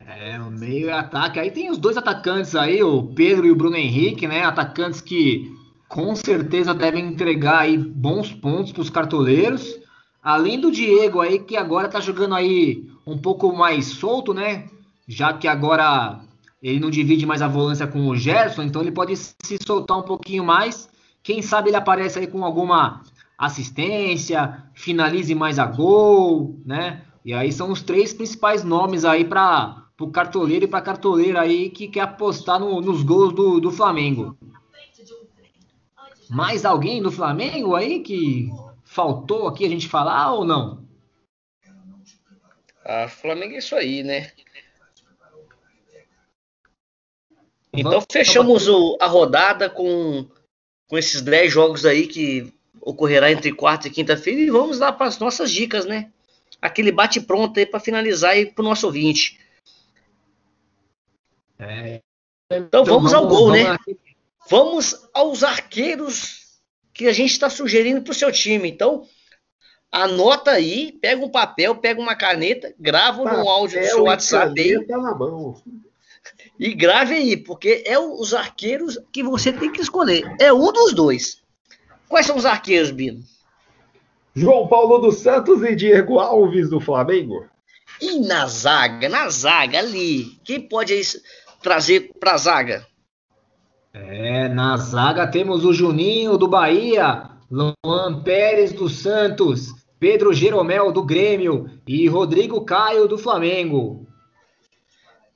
É, 0.00 0.38
o 0.40 0.50
meio 0.50 0.86
e 0.86 0.90
ataque. 0.90 1.40
Aí 1.40 1.50
tem 1.50 1.68
os 1.68 1.78
dois 1.78 1.96
atacantes 1.96 2.54
aí, 2.54 2.82
o 2.82 3.02
Pedro 3.02 3.46
e 3.46 3.50
o 3.50 3.56
Bruno 3.56 3.76
Henrique, 3.76 4.26
né? 4.26 4.44
Atacantes 4.44 5.00
que 5.00 5.52
com 5.88 6.14
certeza 6.14 6.72
devem 6.72 7.06
entregar 7.06 7.60
aí 7.60 7.76
bons 7.76 8.32
pontos 8.32 8.72
para 8.72 8.82
os 8.82 8.90
cartoleiros. 8.90 9.78
Além 10.22 10.60
do 10.60 10.70
Diego 10.70 11.20
aí, 11.20 11.38
que 11.38 11.56
agora 11.56 11.88
tá 11.88 12.00
jogando 12.00 12.34
aí 12.34 12.88
um 13.06 13.18
pouco 13.18 13.52
mais 13.54 13.86
solto, 13.86 14.32
né? 14.32 14.68
Já 15.06 15.32
que 15.32 15.46
agora 15.46 16.20
ele 16.62 16.80
não 16.80 16.90
divide 16.90 17.26
mais 17.26 17.42
a 17.42 17.48
volância 17.48 17.86
com 17.86 18.08
o 18.08 18.16
Gerson, 18.16 18.62
então 18.62 18.82
ele 18.82 18.90
pode 18.90 19.16
se 19.16 19.58
soltar 19.64 19.98
um 19.98 20.02
pouquinho 20.02 20.44
mais. 20.44 20.88
Quem 21.26 21.42
sabe 21.42 21.70
ele 21.70 21.76
aparece 21.76 22.20
aí 22.20 22.28
com 22.28 22.44
alguma 22.44 23.02
assistência, 23.36 24.62
finalize 24.74 25.34
mais 25.34 25.58
a 25.58 25.66
gol, 25.66 26.56
né? 26.64 27.04
E 27.24 27.34
aí 27.34 27.50
são 27.50 27.72
os 27.72 27.82
três 27.82 28.14
principais 28.14 28.62
nomes 28.62 29.04
aí 29.04 29.24
para 29.24 29.88
o 29.98 30.08
cartoleiro 30.08 30.66
e 30.66 30.68
para 30.68 30.80
cartoleira 30.80 31.40
aí 31.40 31.68
que 31.68 31.88
quer 31.88 32.02
apostar 32.02 32.60
no, 32.60 32.80
nos 32.80 33.02
gols 33.02 33.34
do, 33.34 33.58
do 33.58 33.72
Flamengo. 33.72 34.38
Mais 36.30 36.64
alguém 36.64 37.02
do 37.02 37.10
Flamengo 37.10 37.74
aí 37.74 38.04
que 38.04 38.48
faltou 38.84 39.48
aqui 39.48 39.66
a 39.66 39.68
gente 39.68 39.88
falar 39.88 40.30
ou 40.30 40.44
não? 40.44 40.86
Ah, 42.84 43.08
Flamengo 43.08 43.54
é 43.54 43.58
isso 43.58 43.74
aí, 43.74 44.04
né? 44.04 44.30
Então 47.72 48.00
fechamos 48.08 48.68
o, 48.68 48.96
a 49.00 49.08
rodada 49.08 49.68
com, 49.68 50.28
com 50.88 50.96
esses 50.96 51.20
10 51.20 51.52
jogos 51.52 51.84
aí 51.84 52.06
que 52.06 52.52
ocorrerá 52.80 53.30
entre 53.30 53.52
quarta 53.52 53.88
e 53.88 53.90
quinta-feira 53.90 54.40
e 54.40 54.50
vamos 54.50 54.78
lá 54.78 54.92
para 54.92 55.06
as 55.06 55.18
nossas 55.18 55.50
dicas, 55.50 55.84
né? 55.84 56.10
Aquele 56.62 56.92
bate 56.92 57.20
pronto 57.20 57.58
aí 57.58 57.66
para 57.66 57.80
finalizar 57.80 58.32
aí 58.32 58.46
para 58.46 58.62
o 58.62 58.64
nosso 58.64 58.86
ouvinte. 58.86 59.40
É. 61.58 62.00
Então, 62.50 62.84
vamos, 62.84 63.12
ao 63.12 63.26
gol, 63.26 63.50
né? 63.50 63.76
Vamos 64.48 65.08
aos 65.12 65.42
arqueiros 65.42 66.60
que 66.92 67.08
a 67.08 67.12
gente 67.12 67.32
está 67.32 67.50
sugerindo 67.50 68.02
para 68.02 68.12
o 68.12 68.14
seu 68.14 68.30
time. 68.30 68.70
Então, 68.70 69.06
anota 69.90 70.52
aí, 70.52 70.92
pega 70.92 71.24
um 71.24 71.28
papel, 71.28 71.74
pega 71.76 72.00
uma 72.00 72.14
caneta, 72.14 72.72
grava 72.78 73.24
papel 73.24 73.40
no 73.40 73.48
áudio 73.48 73.80
do 73.80 73.86
seu 73.86 74.02
WhatsApp 74.04 74.60
aí. 74.60 74.86
Na 74.86 75.14
mão. 75.14 75.60
E 76.58 76.74
grave 76.74 77.14
aí, 77.14 77.36
porque 77.36 77.82
é 77.86 77.98
os 77.98 78.32
arqueiros 78.32 78.98
que 79.12 79.22
você 79.22 79.52
tem 79.52 79.70
que 79.70 79.80
escolher. 79.80 80.24
É 80.40 80.52
um 80.52 80.72
dos 80.72 80.94
dois. 80.94 81.42
Quais 82.08 82.26
são 82.26 82.36
os 82.36 82.46
arqueiros, 82.46 82.90
Bino? 82.90 83.22
João 84.34 84.66
Paulo 84.66 84.98
dos 84.98 85.16
Santos 85.16 85.62
e 85.62 85.74
Diego 85.74 86.18
Alves 86.18 86.70
do 86.70 86.80
Flamengo. 86.80 87.46
E 88.00 88.20
na 88.20 88.46
zaga, 88.46 89.08
na 89.08 89.28
zaga 89.30 89.78
ali, 89.78 90.38
quem 90.44 90.60
pode 90.60 91.00
trazer 91.62 92.12
para 92.20 92.34
a 92.34 92.38
zaga? 92.38 92.86
É, 93.92 94.48
na 94.48 94.76
zaga 94.76 95.26
temos 95.26 95.64
o 95.64 95.72
Juninho 95.72 96.36
do 96.36 96.46
Bahia, 96.46 97.30
Luan 97.50 98.22
Pérez 98.22 98.72
do 98.72 98.88
Santos, 98.88 99.74
Pedro 99.98 100.34
Jeromel 100.34 100.92
do 100.92 101.02
Grêmio 101.02 101.70
e 101.86 102.06
Rodrigo 102.06 102.62
Caio 102.64 103.08
do 103.08 103.16
Flamengo. 103.16 104.05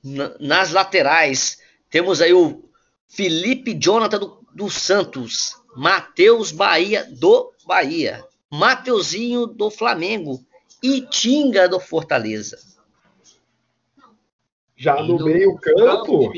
Nas 0.02 0.72
laterais, 0.72 1.58
temos 1.90 2.20
aí 2.20 2.32
o 2.32 2.64
Felipe 3.08 3.74
Jonathan 3.74 4.18
do, 4.18 4.46
do 4.54 4.70
Santos, 4.70 5.56
Matheus 5.76 6.52
Bahia 6.52 7.06
do 7.10 7.52
Bahia, 7.66 8.24
Mateuzinho 8.50 9.46
do 9.46 9.70
Flamengo 9.70 10.40
e 10.82 11.02
Tinga 11.02 11.68
do 11.68 11.78
Fortaleza. 11.78 12.58
Já 14.76 15.02
no 15.02 15.22
meio-campo. 15.22 16.32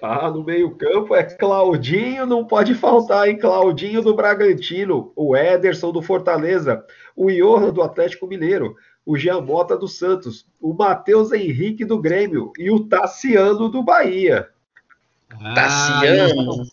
Ah, 0.00 0.30
no 0.30 0.42
meio-campo 0.42 1.14
é 1.14 1.22
Claudinho, 1.22 2.26
não 2.26 2.44
pode 2.44 2.74
faltar, 2.74 3.28
hein? 3.28 3.38
Claudinho 3.38 4.02
do 4.02 4.16
Bragantino, 4.16 5.12
o 5.14 5.36
Ederson 5.36 5.92
do 5.92 6.02
Fortaleza, 6.02 6.84
o 7.14 7.30
Johan 7.30 7.72
do 7.72 7.82
Atlético 7.82 8.26
Mineiro, 8.26 8.74
o 9.04 9.16
Giamota 9.16 9.76
do 9.76 9.88
Santos, 9.88 10.46
o 10.60 10.72
Matheus 10.72 11.32
Henrique 11.32 11.84
do 11.84 11.98
Grêmio 11.98 12.52
e 12.58 12.70
o 12.70 12.80
Tassiano 12.80 13.68
do 13.68 13.82
Bahia. 13.82 14.48
Ah, 15.40 15.54
Tassiano. 15.54 16.66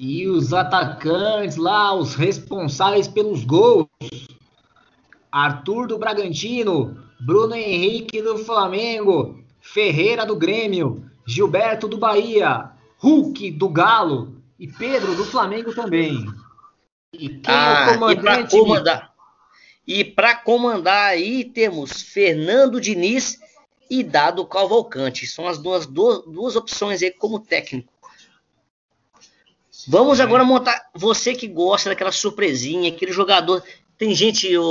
E 0.00 0.28
os 0.28 0.52
atacantes 0.52 1.56
lá, 1.56 1.94
os 1.94 2.14
responsáveis 2.14 3.08
pelos 3.08 3.44
gols. 3.44 3.88
Arthur 5.30 5.86
do 5.86 5.98
Bragantino, 5.98 6.96
Bruno 7.20 7.54
Henrique 7.54 8.22
do 8.22 8.38
Flamengo, 8.38 9.42
Ferreira 9.60 10.24
do 10.24 10.36
Grêmio, 10.36 11.04
Gilberto 11.26 11.86
do 11.86 11.98
Bahia, 11.98 12.70
Hulk 12.98 13.50
do 13.52 13.68
Galo 13.68 14.36
e 14.58 14.66
Pedro 14.66 15.14
do 15.14 15.24
Flamengo 15.24 15.74
também. 15.74 16.26
E 17.12 17.28
quem 17.28 17.54
ah, 17.54 17.86
é 17.88 17.90
o 17.90 17.94
comandante? 17.94 18.56
E 19.88 20.04
para 20.04 20.36
comandar, 20.36 21.12
aí 21.12 21.46
temos 21.46 22.02
Fernando 22.02 22.78
Diniz 22.78 23.40
e 23.88 24.04
Dado 24.04 24.44
Cavalcante. 24.46 25.26
São 25.26 25.48
as 25.48 25.56
duas, 25.56 25.86
duas, 25.86 26.22
duas 26.26 26.56
opções 26.56 27.02
aí 27.02 27.10
como 27.10 27.40
técnico. 27.40 27.90
Vamos 29.86 30.20
agora 30.20 30.44
montar. 30.44 30.90
Você 30.94 31.34
que 31.34 31.48
gosta 31.48 31.88
daquela 31.88 32.12
surpresinha, 32.12 32.90
aquele 32.90 33.12
jogador. 33.12 33.64
Tem 33.96 34.14
gente, 34.14 34.54
o, 34.58 34.62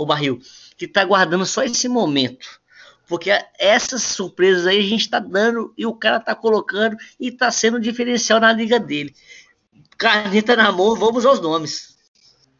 o 0.00 0.06
Barril, 0.06 0.40
que 0.78 0.88
tá 0.88 1.04
guardando 1.04 1.44
só 1.44 1.62
esse 1.62 1.86
momento 1.86 2.62
porque 3.06 3.30
essas 3.58 4.02
surpresas 4.02 4.66
aí 4.66 4.78
a 4.78 4.88
gente 4.88 5.10
tá 5.10 5.18
dando 5.18 5.74
e 5.76 5.84
o 5.84 5.94
cara 5.94 6.18
tá 6.18 6.34
colocando 6.34 6.96
e 7.20 7.30
tá 7.30 7.50
sendo 7.50 7.78
diferencial 7.78 8.40
na 8.40 8.50
liga 8.50 8.80
dele. 8.80 9.14
Caneta 9.98 10.56
na 10.56 10.72
mão, 10.72 10.96
vamos 10.96 11.26
aos 11.26 11.38
nomes. 11.38 11.91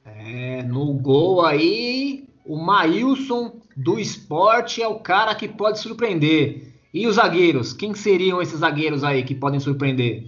É, 0.04 0.62
no 0.62 0.92
gol 0.94 1.44
aí, 1.44 2.28
o 2.44 2.56
Maílson 2.56 3.60
do 3.76 3.98
esporte 3.98 4.82
é 4.82 4.88
o 4.88 5.00
cara 5.00 5.34
que 5.34 5.48
pode 5.48 5.78
surpreender. 5.78 6.72
E 6.92 7.06
os 7.06 7.16
zagueiros? 7.16 7.72
Quem 7.72 7.94
seriam 7.94 8.42
esses 8.42 8.58
zagueiros 8.58 9.02
aí 9.02 9.22
que 9.22 9.34
podem 9.34 9.60
surpreender? 9.60 10.24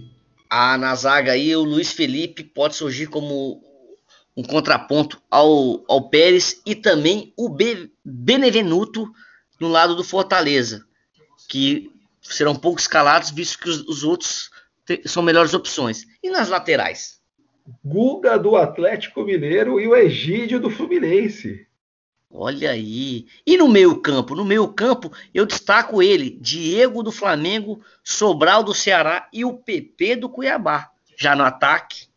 Ah, 0.49 0.77
na 0.77 0.95
zaga 0.95 1.33
aí, 1.33 1.55
o 1.55 1.63
Luiz 1.63 1.91
Felipe 1.91 2.43
pode 2.43 2.75
surgir 2.75 3.07
como 3.07 3.61
um 4.35 4.43
contraponto 4.43 5.21
ao, 5.29 5.83
ao 5.87 6.09
Pérez 6.09 6.61
e 6.65 6.75
também 6.75 7.33
o 7.37 7.49
Be 7.49 7.91
Benevenuto 8.03 9.11
no 9.59 9.67
lado 9.67 9.95
do 9.95 10.03
Fortaleza, 10.03 10.85
que 11.47 11.91
serão 12.21 12.55
pouco 12.55 12.79
escalados, 12.79 13.29
visto 13.29 13.59
que 13.59 13.69
os, 13.69 13.81
os 13.87 14.03
outros 14.03 14.49
são 15.05 15.23
melhores 15.23 15.53
opções. 15.53 16.05
E 16.21 16.29
nas 16.29 16.49
laterais? 16.49 17.19
Guga 17.83 18.37
do 18.37 18.55
Atlético 18.55 19.23
Mineiro 19.23 19.79
e 19.79 19.87
o 19.87 19.95
Egídio 19.95 20.59
do 20.59 20.69
Fluminense. 20.69 21.65
Olha 22.29 22.71
aí. 22.71 23.27
E 23.45 23.57
no 23.57 23.67
meio-campo? 23.67 24.35
No 24.35 24.43
meio-campo, 24.43 25.11
eu 25.33 25.45
destaco 25.45 26.03
ele: 26.03 26.37
Diego 26.41 27.01
do 27.01 27.11
Flamengo, 27.11 27.79
Sobral 28.03 28.63
do 28.63 28.73
Ceará 28.73 29.27
e 29.31 29.45
o 29.45 29.53
PP 29.53 30.17
do 30.17 30.29
Cuiabá. 30.29 30.89
Já 31.17 31.35
no 31.35 31.43
ataque. 31.43 32.07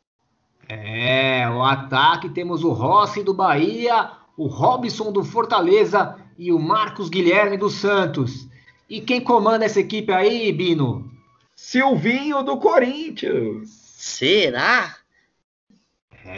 É, 0.69 1.49
o 1.49 1.63
ataque 1.63 2.29
temos 2.29 2.63
o 2.63 2.73
Rossi 2.73 3.23
do 3.23 3.33
Bahia, 3.33 4.11
o 4.37 4.47
Robson 4.47 5.11
do 5.13 5.25
Fortaleza 5.25 6.17
e 6.37 6.53
o 6.53 6.59
Marcos 6.59 7.09
Guilherme 7.09 7.57
dos 7.57 7.75
Santos. 7.75 8.47
E 8.89 9.01
quem 9.01 9.21
comanda 9.21 9.65
essa 9.65 9.81
equipe 9.81 10.13
aí, 10.13 10.53
Bino? 10.53 11.11
Silvinho 11.55 12.43
do 12.43 12.59
Corinthians. 12.59 13.69
Será? 13.97 14.98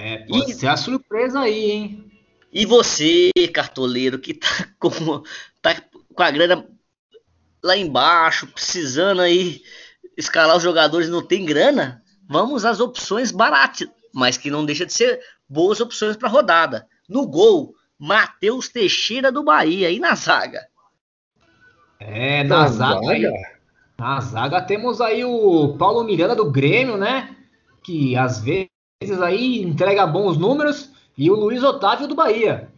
É, 0.03 0.17
pode 0.27 0.53
e... 0.53 0.55
ser 0.55 0.69
a 0.69 0.79
surpresa 0.79 1.41
aí, 1.41 1.71
hein? 1.71 2.13
E 2.51 2.65
você, 2.65 3.31
cartoleiro, 3.53 4.19
que 4.19 4.33
tá 4.33 4.49
com, 4.81 4.91
tá 5.61 5.77
com 6.15 6.23
a 6.23 6.31
grana 6.31 6.67
lá 7.63 7.77
embaixo, 7.77 8.47
precisando 8.47 9.21
aí 9.21 9.63
escalar 10.17 10.57
os 10.57 10.63
jogadores 10.63 11.11
não 11.11 11.23
tem 11.23 11.45
grana? 11.45 12.03
Vamos 12.27 12.65
às 12.65 12.81
opções 12.81 13.31
baratas, 13.31 13.89
mas 14.15 14.39
que 14.39 14.51
não 14.51 14.65
deixa 14.65 14.87
de 14.87 14.93
ser 14.95 15.21
boas 15.47 15.81
opções 15.81 16.17
para 16.17 16.31
rodada. 16.31 16.87
No 17.07 17.27
gol, 17.27 17.75
Matheus 17.99 18.71
Teixeira 18.71 19.31
do 19.31 19.45
Bahia. 19.45 19.91
E 19.91 19.99
na 19.99 20.15
zaga? 20.15 20.67
É, 21.99 22.43
na, 22.45 22.61
na 22.61 22.69
zaga. 22.69 23.07
zaga? 23.07 23.33
Na 23.99 24.21
zaga 24.21 24.63
temos 24.63 24.99
aí 25.03 25.27
o 25.27 25.77
Paulo 25.77 26.03
Miranda 26.05 26.35
do 26.35 26.51
Grêmio, 26.51 26.97
né? 26.97 27.37
Que 27.85 28.17
às 28.17 28.41
vezes 28.41 28.70
aí 29.23 29.63
entrega 29.63 30.07
bons 30.07 30.37
números. 30.37 30.91
E 31.17 31.31
o 31.31 31.35
Luiz 31.35 31.63
Otávio 31.63 32.07
do 32.07 32.15
Bahia. 32.15 32.71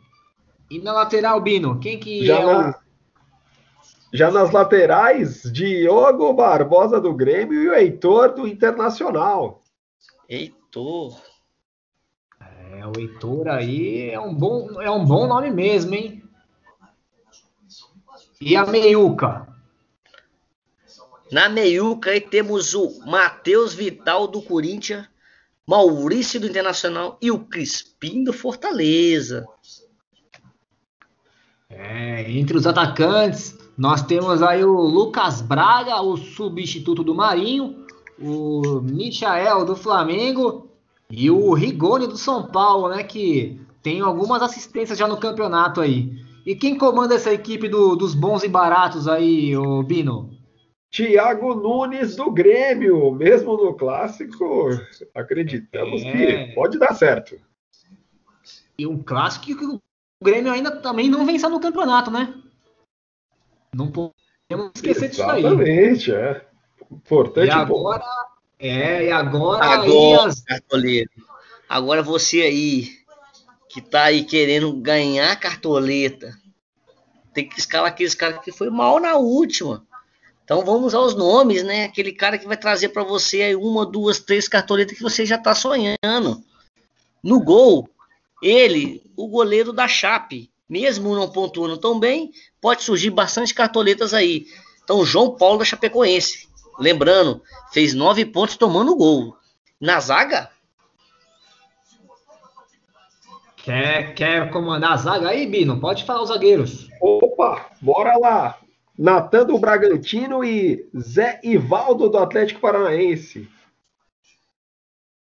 E 0.71 0.79
na 0.81 0.93
lateral, 0.93 1.41
Bino, 1.41 1.79
quem 1.79 1.99
que 1.99 2.25
já 2.25 2.39
é 2.39 2.45
na, 2.45 2.71
o... 2.71 2.75
Já 4.13 4.31
nas 4.31 4.51
laterais, 4.51 5.43
Diogo 5.53 6.33
Barbosa 6.33 7.01
do 7.01 7.13
Grêmio 7.13 7.63
e 7.63 7.69
o 7.69 7.75
Heitor 7.75 8.35
do 8.35 8.47
Internacional. 8.47 9.63
Heitor. 10.29 11.21
É, 12.41 12.87
o 12.87 12.99
Heitor 12.99 13.49
aí 13.49 14.11
é 14.11 14.21
um 14.21 14.35
bom, 14.35 14.81
é 14.81 14.91
um 14.91 15.05
bom 15.05 15.27
nome 15.27 15.51
mesmo, 15.51 15.95
hein? 15.95 16.23
E 18.41 18.57
a 18.57 18.65
meiuca? 18.67 19.47
Na 21.31 21.49
meiuca 21.49 22.11
aí 22.11 22.21
temos 22.21 22.75
o 22.75 23.01
Matheus 23.07 23.73
Vital 23.73 24.27
do 24.27 24.43
Corinthians, 24.43 25.07
Maurício 25.67 26.41
do 26.41 26.47
Internacional 26.47 27.19
e 27.21 27.31
o 27.31 27.39
Crispim 27.39 28.25
do 28.25 28.33
Fortaleza. 28.33 29.47
É, 31.71 32.31
entre 32.31 32.57
os 32.57 32.67
atacantes, 32.67 33.59
nós 33.77 34.03
temos 34.03 34.43
aí 34.43 34.65
o 34.65 34.73
Lucas 34.73 35.41
Braga, 35.41 36.01
o 36.03 36.17
substituto 36.17 37.03
do 37.03 37.15
Marinho, 37.15 37.87
o 38.21 38.81
Michael 38.81 39.65
do 39.65 39.75
Flamengo 39.75 40.69
e 41.11 41.31
o 41.31 41.55
Rigoni 41.55 42.07
do 42.07 42.17
São 42.17 42.47
Paulo, 42.47 42.89
né? 42.89 43.03
Que 43.03 43.61
tem 43.83 44.01
algumas 44.01 44.43
assistências 44.43 44.99
já 44.99 45.09
no 45.09 45.17
campeonato 45.17 45.81
aí. 45.81 46.13
E 46.45 46.55
quem 46.55 46.77
comanda 46.77 47.15
essa 47.15 47.33
equipe 47.33 47.69
do, 47.69 47.97
dos 47.97 48.15
bons 48.15 48.43
e 48.43 48.49
baratos 48.49 49.09
aí, 49.09 49.57
o 49.57 49.83
Bino? 49.83 50.31
Tiago 50.93 51.55
Nunes 51.55 52.17
do 52.17 52.31
Grêmio, 52.31 53.11
mesmo 53.13 53.57
no 53.57 53.75
clássico, 53.75 54.69
acreditamos 55.15 56.03
é... 56.03 56.13
que 56.13 56.55
pode 56.55 56.79
dar 56.79 56.95
certo. 56.95 57.41
E 58.77 58.87
um 58.87 59.03
clássico 59.03 59.47
que 59.47 59.65
o 59.65 59.81
Grêmio 60.23 60.53
ainda 60.53 60.71
também 60.71 61.09
não 61.09 61.25
venceu 61.25 61.49
no 61.49 61.61
campeonato, 61.61 62.11
né? 62.11 62.35
Não 63.75 63.91
podemos 63.91 64.71
esquecer 64.75 65.09
disso 65.09 65.23
aí. 65.23 65.41
Exatamente, 65.41 66.15
é. 66.15 66.47
Importante. 66.91 67.49
E 67.49 67.51
agora, 67.51 68.05
é, 68.59 69.07
e 69.07 69.11
agora. 69.11 69.65
Agora, 69.65 70.29
as... 70.29 70.45
agora 71.67 72.03
você 72.03 72.43
aí, 72.43 72.91
que 73.67 73.81
tá 73.81 74.05
aí 74.05 74.25
querendo 74.25 74.71
ganhar 74.75 75.35
cartoleta, 75.41 76.37
tem 77.33 77.49
que 77.49 77.59
escalar 77.59 77.89
aqueles 77.89 78.15
caras 78.15 78.45
que 78.45 78.53
foi 78.53 78.69
mal 78.69 79.01
na 79.01 79.17
última. 79.17 79.87
Então 80.45 80.65
vamos 80.65 80.95
aos 80.95 81.15
nomes, 81.15 81.63
né? 81.63 81.85
Aquele 81.85 82.13
cara 82.13 82.37
que 82.37 82.47
vai 82.47 82.57
trazer 82.57 82.89
para 82.89 83.05
você 83.05 83.43
aí 83.43 83.57
uma, 83.57 83.87
duas, 83.87 84.21
três 84.21 84.49
cartoletas 84.49 84.97
que 84.97 85.03
você 85.03 85.25
já 85.25 85.39
tá 85.39 85.55
sonhando. 85.55 86.43
No 87.23 87.41
gol, 87.41 87.89
ele, 88.43 89.03
o 89.17 89.29
goleiro 89.29 89.73
da 89.73 89.87
Chape, 89.87 90.51
mesmo 90.69 91.15
não 91.15 91.31
pontuando 91.31 91.79
tão 91.79 91.99
bem, 91.99 92.33
pode 92.61 92.83
surgir 92.83 93.11
bastante 93.11 93.55
cartoletas 93.55 94.13
aí. 94.13 94.47
Então 94.83 95.05
João 95.05 95.37
Paulo 95.37 95.59
da 95.59 95.65
Chapecoense, 95.65 96.49
lembrando, 96.79 97.41
fez 97.73 97.95
nove 97.95 98.25
pontos 98.25 98.57
tomando 98.57 98.97
gol. 98.97 99.37
Na 99.81 100.01
zaga, 100.01 100.51
Quer, 103.63 104.15
quer 104.15 104.51
comandar 104.51 104.93
a 104.93 104.97
zaga 104.97 105.29
aí, 105.29 105.47
Bino? 105.47 105.79
Pode 105.79 106.05
falar 106.05 106.23
os 106.23 106.31
zagueiros. 106.31 106.89
Opa, 107.01 107.71
bora 107.81 108.19
lá. 108.19 108.59
Natan 108.99 109.47
do 109.47 109.59
Bragantino 109.59 110.45
e 110.45 110.89
Zé 110.97 111.41
Ivaldo 111.43 112.09
do 112.09 112.19
Atlético 112.19 112.61
Paranaense. 112.61 113.49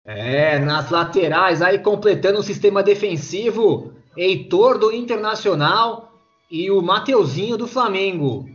É, 0.04 0.58
nas 0.60 0.90
laterais 0.90 1.60
aí 1.60 1.80
completando 1.80 2.38
o 2.38 2.42
sistema 2.42 2.82
defensivo, 2.82 3.92
Heitor 4.16 4.78
do 4.78 4.92
Internacional 4.92 6.12
e 6.50 6.70
o 6.70 6.80
Mateuzinho 6.80 7.56
do 7.56 7.66
Flamengo. 7.66 8.48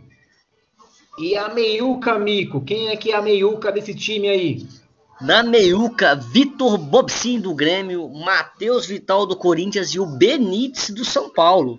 E 1.18 1.36
a 1.36 1.52
meiuca, 1.52 2.18
Mico, 2.18 2.62
quem 2.62 2.88
é 2.88 2.96
que 2.96 3.12
é 3.12 3.16
a 3.16 3.22
meiuca 3.22 3.70
desse 3.70 3.94
time 3.94 4.28
aí? 4.28 4.66
Na 5.20 5.42
meiuca, 5.42 6.16
Vitor 6.16 6.78
Bobsin 6.78 7.38
do 7.38 7.54
Grêmio, 7.54 8.08
Matheus 8.08 8.86
Vital 8.86 9.26
do 9.26 9.36
Corinthians 9.36 9.90
e 9.90 10.00
o 10.00 10.06
Benítez 10.06 10.90
do 10.90 11.04
São 11.04 11.30
Paulo. 11.30 11.78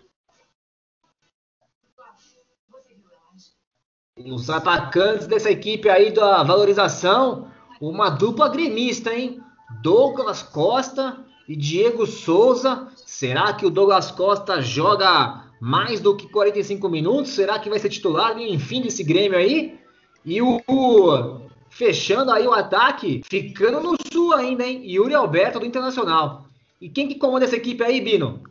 Os 4.25 4.49
atacantes 4.49 5.27
dessa 5.27 5.51
equipe 5.51 5.89
aí 5.89 6.11
da 6.11 6.43
valorização, 6.43 7.47
uma 7.81 8.09
dupla 8.09 8.47
gremista, 8.47 9.13
hein? 9.13 9.41
Douglas 9.81 10.41
Costa 10.41 11.17
e 11.47 11.55
Diego 11.55 12.05
Souza. 12.05 12.87
Será 13.05 13.53
que 13.53 13.65
o 13.65 13.69
Douglas 13.69 14.11
Costa 14.11 14.61
joga 14.61 15.43
mais 15.59 15.99
do 15.99 16.15
que 16.15 16.29
45 16.29 16.87
minutos? 16.89 17.31
Será 17.31 17.59
que 17.59 17.69
vai 17.69 17.79
ser 17.79 17.89
titular 17.89 18.37
enfim 18.39 18.81
desse 18.81 19.03
Grêmio 19.03 19.37
aí? 19.37 19.77
E 20.23 20.41
o, 20.41 20.61
o 20.67 21.41
fechando 21.69 22.31
aí 22.31 22.47
o 22.47 22.53
ataque, 22.53 23.21
ficando 23.25 23.81
no 23.81 23.95
sul 24.11 24.33
ainda, 24.33 24.65
hein? 24.65 24.83
Yuri 24.85 25.13
Alberto 25.13 25.59
do 25.59 25.65
Internacional. 25.65 26.45
E 26.79 26.87
quem 26.87 27.07
que 27.07 27.15
comanda 27.15 27.45
essa 27.45 27.55
equipe 27.55 27.83
aí, 27.83 27.99
Bino? 27.99 28.41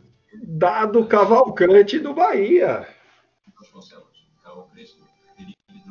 Dado 0.43 1.05
Cavalcante 1.05 1.99
do 1.99 2.13
Bahia. 2.13 2.87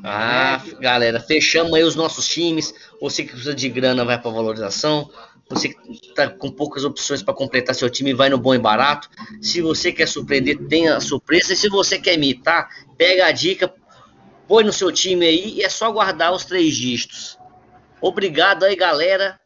Ah, 0.05 0.61
galera, 0.81 1.21
fechamos 1.21 1.73
aí 1.75 1.85
os 1.85 1.95
nossos 1.95 2.27
times. 2.27 2.75
Você 3.01 3.23
que 3.23 3.31
precisa 3.31 3.55
de 3.55 3.69
grana 3.69 4.05
vai 4.05 4.21
para 4.21 4.31
valorização. 4.31 5.09
Você 5.49 5.69
que 5.69 5.93
está 6.09 6.29
com 6.29 6.51
poucas 6.51 6.85
opções 6.85 7.23
para 7.23 7.35
completar 7.35 7.75
seu 7.75 7.89
time, 7.89 8.13
vai 8.13 8.29
no 8.29 8.39
bom 8.39 8.55
e 8.55 8.59
barato. 8.59 9.09
Se 9.41 9.61
você 9.61 9.93
quer 9.93 10.09
surpreender, 10.09 10.59
tem 10.67 10.89
a 10.89 11.01
surpresa. 11.01 11.53
E 11.53 11.57
se 11.57 11.69
você 11.69 11.99
quer 11.99 12.15
imitar, 12.15 12.69
pega 12.97 13.27
a 13.27 13.33
dica, 13.33 13.73
põe 14.49 14.65
no 14.65 14.73
seu 14.73 14.91
time 14.91 15.25
aí 15.25 15.55
e 15.57 15.63
é 15.63 15.69
só 15.69 15.91
guardar 15.93 16.33
os 16.33 16.45
três 16.45 16.75
dígitos. 16.75 17.39
Obrigado 18.01 18.65
aí, 18.65 18.75
galera. 18.75 19.39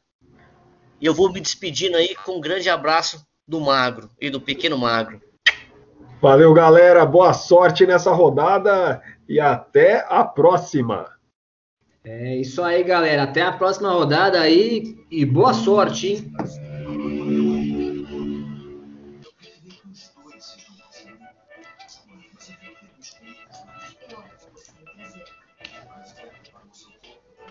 E 0.99 1.05
eu 1.05 1.13
vou 1.13 1.31
me 1.31 1.41
despedindo 1.41 1.97
aí 1.97 2.15
com 2.25 2.39
um 2.39 2.41
grande 2.41 2.71
abraço 2.71 3.23
do 3.47 3.61
Magro 3.61 4.11
e 4.19 4.31
do 4.31 4.41
Pequeno 4.41 4.79
Magro. 4.79 5.21
Valeu, 6.23 6.55
galera. 6.55 7.05
Boa 7.05 7.35
sorte 7.35 7.85
nessa 7.85 8.11
rodada 8.11 9.03
e 9.29 9.41
até 9.41 10.05
a 10.09 10.25
próxima. 10.25 11.07
É 12.05 12.37
isso 12.37 12.63
aí, 12.63 12.85
galera. 12.85 13.25
Até 13.25 13.43
a 13.43 13.53
próxima 13.53 13.91
rodada 13.91 14.41
aí 14.41 14.97
e 15.11 15.25
boa 15.25 15.53
sorte, 15.53 16.09
hein? 16.09 16.33